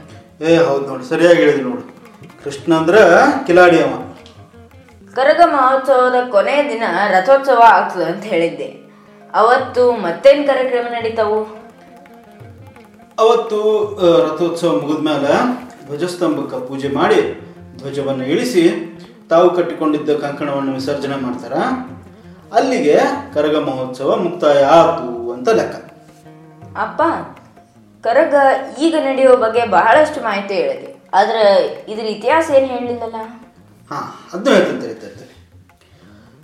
ಏ 0.49 0.57
ಹೌದು 0.69 0.85
ನೋಡಿ 0.91 1.07
ಸರಿಯಾಗಿ 1.13 1.41
ಹೇಳಿದ್ವಿ 1.45 1.65
ನೋಡು. 1.71 1.83
ಕೃಷ್ಣ 2.45 2.71
ಅಂದ್ರ 2.81 2.97
ಕಿಲಾಡಿ 3.47 3.79
ಅವ 3.87 3.95
ಕರಗ 5.17 5.41
ಮಹೋತ್ಸವದ 5.55 6.19
ಕೊನೆಯ 6.35 6.61
ದಿನ 6.73 6.85
ರಥೋತ್ಸವ 7.15 7.63
ಆಗ್ತದೆ 7.77 8.05
ಅಂತ 8.13 8.25
ಹೇಳಿದ್ದೆ. 8.33 8.69
ಅವತ್ತು 9.41 9.83
ಮತ್ತೇನ್ 10.05 10.43
ಕಾರ್ಯಕ್ರಮ 10.51 10.87
ನಡೀತಾವು? 10.97 11.41
ಅವತ್ತು 13.23 13.59
ರಥೋತ್ಸವ 14.27 14.73
ಮುಗಿದ 14.81 15.03
ಮೇಲೆ 15.09 15.33
ಧ್ವಜಸ್ತಂಭಕ್ಕೆ 15.87 16.59
ಪೂಜೆ 16.69 16.89
ಮಾಡಿ 16.99 17.21
ಧ್ವಜವನ್ನು 17.79 18.25
ಇಳಿಸಿ 18.27 18.65
ತಾವು 19.31 19.51
ಕಟ್ಟಿಕೊಂಡಿದ್ದ 19.57 20.17
ಕಂಕಣವನ್ನು 20.25 20.73
ವಿಸರ್ಜನೆ 20.73 21.17
ಮಾಡ್ತಾರ. 21.17 21.55
ಅಲ್ಲಿಗೆ 22.59 22.97
ಕರಗ 23.35 23.57
ಮಹೋತ್ಸವ 23.69 24.17
ಮುಕ್ತಾಯ 24.17 24.63
ಆತು 24.79 25.33
ಅಂತ 25.33 25.49
ಲೆಕ್ಕ. 25.49 25.77
ಅಪ್ಪ 26.79 27.03
ಕರಗ 28.05 28.35
ಈಗ 28.81 28.95
ನಡೆಯುವ 29.09 29.37
ಬಗ್ಗೆ 29.37 29.67
ಬಹಳಷ್ಟು 29.67 30.21
ಮಾಹಿತಿ 30.21 30.55
ಹೇಳಿದೆ. 30.55 30.91
ಆದ್ರೆ 31.15 31.45
ಇದ್ರ 31.93 32.05
ಇತಿಹಾಸ 32.17 32.51
ಏನು 32.51 32.67
ಹೇಳಿಲ್ಲಲ್ಲ? 32.67 33.21
ಹಾಂ 33.91 34.09
ಅದನ್ನು 34.33 34.59
ಹೇಳ್ತಂತ 34.59 35.29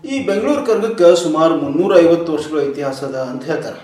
ಈ 0.05 0.17
ಬೆಂಗಳೂರು 0.27 0.63
ಕರ್ಗಕ್ಕೆ 0.67 1.07
ಸುಮಾರು 1.23 1.55
ಮುನ್ನೂರ 1.57 1.93
ಐವತ್ತು 1.99 2.29
ವರ್ಷಗಳ 2.33 2.59
ಇತಿಹಾಸದ 2.71 3.17
ಅಂತ 3.31 3.45
ಹೇಳ್ತಾರೆ. 3.45 3.81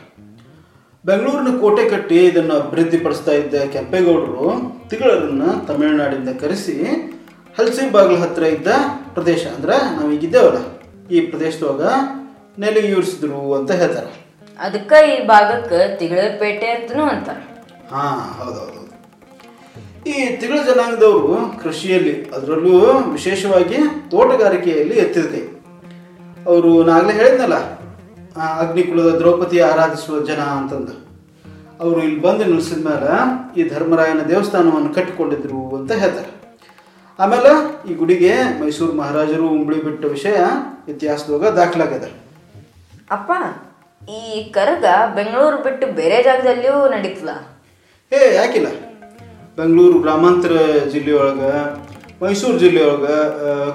ಬೆಂಗಳೂರಿನ 1.04 1.60
ಕೋಟೆ 1.60 1.90
ಕಟ್ಟಿ 1.90 2.24
ಇದನ್ನು 2.24 2.54
ಅಭಿವೃದ್ಧಿಪಡಿಸ್ತಾ 2.54 3.32
ಇದ್ದ 3.32 3.54
ಕೆಂಪೇಗೌಡರು 3.54 4.46
ತಿಗಳರನ್ನ 4.88 5.42
ತಮಿಳುನಾಡಿಂದ 5.68 6.28
ಕರೆಸಿ 6.40 6.74
ಹಲಸಿ 7.58 7.90
ಬಾಗಿಲು 7.90 8.20
ಹತ್ರ 8.20 8.42
ಇದ್ದ 8.42 8.68
ಪ್ರದೇಶ 9.14 9.46
ಅಂದ್ರೆ 9.46 9.72
ನಾವು 9.72 10.12
ಈಗಿದ್ದೇವಲ್ಲ 10.12 10.60
ಈ 11.10 11.20
ಪ್ರದೇಶದೊಳಗ 11.20 11.82
ನೆಲೆಯೂರಿಸಿದ್ರು 12.58 13.54
ಅಂತ 13.54 13.72
ಹೇಳ್ತಾರೆ. 13.72 14.10
ಅದಕ್ಕ 14.58 14.92
ಈ 14.92 15.26
ಭಾಗಕ್ಕೆ 15.26 15.98
ತಿಗಳಪೇಟೆ 15.98 16.66
ಅಂತನೂ 16.66 17.04
ಅಂತಾರೆ. 17.04 17.42
ಹಾ 17.90 18.04
ಹೌದೌದು. 18.38 18.80
ಈ 20.06 20.36
ತಿಗಳ 20.36 20.58
ಜನಾಂಗದವರು 20.62 21.62
ಕೃಷಿಯಲ್ಲಿ 21.62 22.30
ಅದರಲ್ಲೂ 22.36 22.78
ವಿಶೇಷವಾಗಿ 23.12 23.78
ತೋಟಗಾರಿಕೆಯಲ್ಲಿ 24.10 24.94
ಎತ್ತಿದ 24.94 25.26
ಕೈ 25.26 25.42
ಅವರು 26.46 26.84
ನಾಗಲೇ 26.84 27.12
ಹೇಳಿದ್ನಲ್ಲ 27.12 27.58
ಅಗ್ನಿಕುಲದ 28.62 29.10
ದ್ರೌಪದಿ 29.20 29.58
ಆರಾಧಿಸುವ 29.70 30.18
ಜನ 30.28 30.40
ಅಂತಂದು. 30.58 30.94
ಅವರು 31.82 31.98
ಇಲ್ಲಿ 32.06 32.20
ಬಂದು 32.26 32.42
ನಿಲ್ಲಿಸಿದ 32.44 32.80
ಮೇಲೆ 32.88 33.10
ಈ 33.58 33.62
ಧರ್ಮರಾಯನ 33.74 34.22
ದೇವಸ್ಥಾನವನ್ನು 34.30 34.90
ಕಟ್ಟಿಕೊಂಡಿದ್ರು 34.96 35.60
ಅಂತ 35.78 35.92
ಹೇಳ್ತಾರೆ. 36.02 36.30
ಆಮೇಲೆ 37.18 37.50
ಈ 37.88 37.94
ಗುಡಿಗೆ 38.00 38.32
ಮೈಸೂರು 38.60 38.94
ಮಹಾರಾಜರು 39.00 39.46
ಉಂಬಳಿ 39.56 39.80
ಬಿಟ್ಟ 39.86 40.04
ವಿಷಯ 40.16 40.38
ಇತಿಹಾಸದಾಗ 40.92 41.50
ದಾಖಲಾಗಿದೆ 41.58 42.08
ಅಪ್ಪ 43.16 43.32
ಈ 44.18 44.20
ಕರಗ 44.56 44.84
ಬೆಂಗಳೂರು 45.16 45.58
ಬಿಟ್ಟು 45.66 45.86
ಬೇರೆ 45.98 46.18
ಜಾಗದಲ್ಲಿಯೂ 46.28 46.76
ನಡೀತದ? 46.94 47.32
ಏ 48.12 48.20
ಯಾಕಿಲ್ಲ. 48.38 48.68
ಬೆಂಗಳೂರು 49.58 49.98
ಗ್ರಾಮಾಂತರ 50.04 50.54
ಜಿಲ್ಲೆಯೊಳಗೆ 50.92 51.52
ಮೈಸೂರು 52.22 52.56
ಜಿಲ್ಲೆಯೊಳಗೆ 52.62 53.16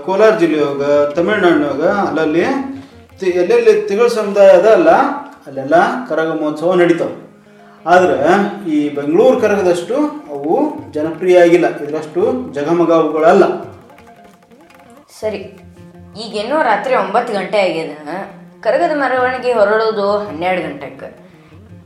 ಕೋಲಾರ 0.05 0.33
ಜಿಲ್ಲೆಯೊಳಗೆ 0.41 0.91
ತಮಿಳ್ನಾಡಿನೊಳಗ 1.15 1.85
ಅಲ್ಲಲ್ಲಿ 2.09 2.45
ಎಲ್ಲೆಲ್ಲಿ 3.25 3.73
ತಿಗಳ 3.87 4.07
ಸಮುದಾಯ 4.07 4.49
ಅದ 4.59 4.67
ಅಲ್ಲ 4.77 4.89
ಅಲ್ಲೆಲ್ಲ 5.47 5.75
ಕರಗ 6.09 6.29
ಮಹೋತ್ಸವ 6.39 6.73
ನಡೀತಾವೆ. 6.81 7.15
ಆದ್ರೆ 7.85 8.17
ಈ 8.75 8.77
ಬೆಂಗಳೂರು 8.97 9.37
ಕರಗದಷ್ಟು 9.41 9.95
ಅವು 10.35 10.53
ಜನಪ್ರಿಯ 10.95 11.43
ಆಗಿಲ್ಲ. 11.43 11.67
ಇದರಷ್ಟು 11.83 12.21
ಜಗಮಗ 12.55 12.91
ಅವುಗಳಲ್ಲ 12.91 13.45
ಸರಿ 15.19 15.41
ಈಗೇನೋ 16.23 16.57
ರಾತ್ರಿ 16.61 16.95
ಒಂಬತ್ತು 16.95 17.31
ಗಂಟೆ 17.33 17.57
ಆಗ್ಯದ 17.67 17.93
ಕರಗದ 18.65 18.93
ಮೆರವಣಿಗೆ 19.01 19.51
ಹೊರಡೋದು 19.53 20.07
ಹನ್ನೆರಡು 20.17 20.61
ಗಂಟೆಗೆ. 20.67 21.09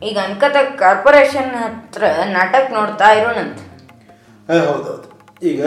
ಈಗ 0.08 0.18
ಅನ್ಕತ 0.28 0.58
ಕಾರ್ಪೊರೇಷನ್ 0.82 1.52
ಹತ್ರ 1.64 2.04
ನಾಟಕ 2.38 2.64
ನೋಡ್ತಾ 2.78 3.08
ಇರೋಣಂತ. 3.20 3.60
ಹೌದೌದು. 4.70 5.08
ಈಗ 5.52 5.62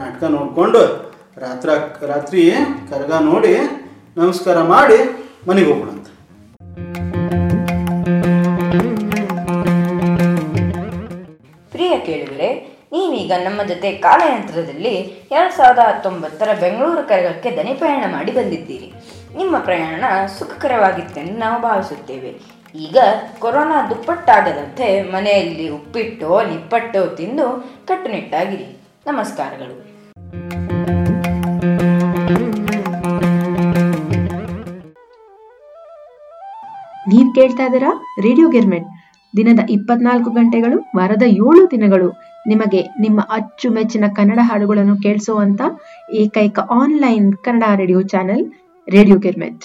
ನಾಟಕ 0.00 0.22
ನೋಡ್ಕೊಂಡು 0.36 0.82
ರಾತ್ರಿ 1.44 1.72
ರಾತ್ರಿ 2.12 2.42
ಕರಗ 2.90 3.12
ನೋಡಿ 3.30 3.54
ನಮಸ್ಕಾರ 4.18 4.62
ಮಾಡಿ 4.62 4.94
ಮನೆಗೆ 5.48 5.72
ಹೋಗೋಣಂತ 5.72 6.06
ಪ್ರಿಯ 11.72 11.98
ಕೇಳಿದರೆ 11.98 12.78
ನೀವೀಗ 12.92 13.32
ನಮ್ಮ 13.44 13.62
ಜೊತೆ 13.62 13.92
ಕಾಲಯಂತ್ರದಲ್ಲಿ 13.92 14.94
ಎರಡು 15.32 15.56
ಸಾವಿರದ 15.56 15.78
ಹತ್ತೊಂಬತ್ತರ 15.78 16.48
ಬೆಂಗಳೂರು 16.60 17.02
ಕರಗಕ್ಕೆ 17.08 17.50
ದನಿ 17.50 17.74
ಪ್ರಯಾಣ 17.74 18.04
ಮಾಡಿ 18.12 18.32
ಬಂದಿದ್ದೀರಿ. 18.32 18.92
ನಿಮ್ಮ 19.36 19.58
ಪ್ರಯಾಣ 19.58 20.04
ಸುಖಕರವಾಗಿತ್ತೆಂದು 20.38 21.38
ನಾವು 21.38 21.62
ಭಾವಿಸುತ್ತೇವೆ. 21.62 22.40
ಈಗ 22.74 22.98
ಕೊರೋನಾ 23.38 23.88
ದುಪ್ಪಟ್ಟಾಗದಂತೆ 23.88 25.02
ಮನೆಯಲ್ಲಿ 25.02 25.68
ಉಪ್ಪಿಟ್ಟೋ, 25.68 26.42
ನಿಪ್ಪಟ್ಟೋ 26.42 27.06
ತಿಂದು 27.06 27.70
ಕಟ್ಟುನಿಟ್ಟಾಗಿರಿ. 27.86 28.78
ನಮಸ್ಕಾರಗಳು. 29.06 29.85
ಕೇಳ್ತಾ 37.36 37.64
ಇದ್ದೀರಾ? 37.68 37.90
ರೇಡಿಯೋ 38.26 38.48
ಗಿರ್ಮೆಂಟ್ 38.48 38.88
ದಿನದ 39.36 39.60
ಇಪ್ಪತ್ನಾಲ್ಕು 39.70 40.30
ಗಂಟೆಗಳು, 40.30 40.76
ವಾರದ 40.96 41.24
ಏಳು 41.44 41.62
ದಿನಗಳು. 41.70 42.08
ನಿಮಗೆ 42.46 42.80
ನಿಮ್ಮ 43.00 43.20
ಅಚ್ಚುಮೆಚ್ಚಿನ 43.30 44.04
ಕನ್ನಡ 44.18 44.40
ಹಾಡುಗಳನ್ನು 44.42 44.96
ಕೇಳಿಸುವಂತ 44.96 45.62
ಏಕೈಕ 46.22 46.58
online 46.82 47.26
Kannada 47.46 47.64
radio 47.80 48.02
channel 48.14 48.44
radio 48.86 49.16
Girmit 49.18 49.64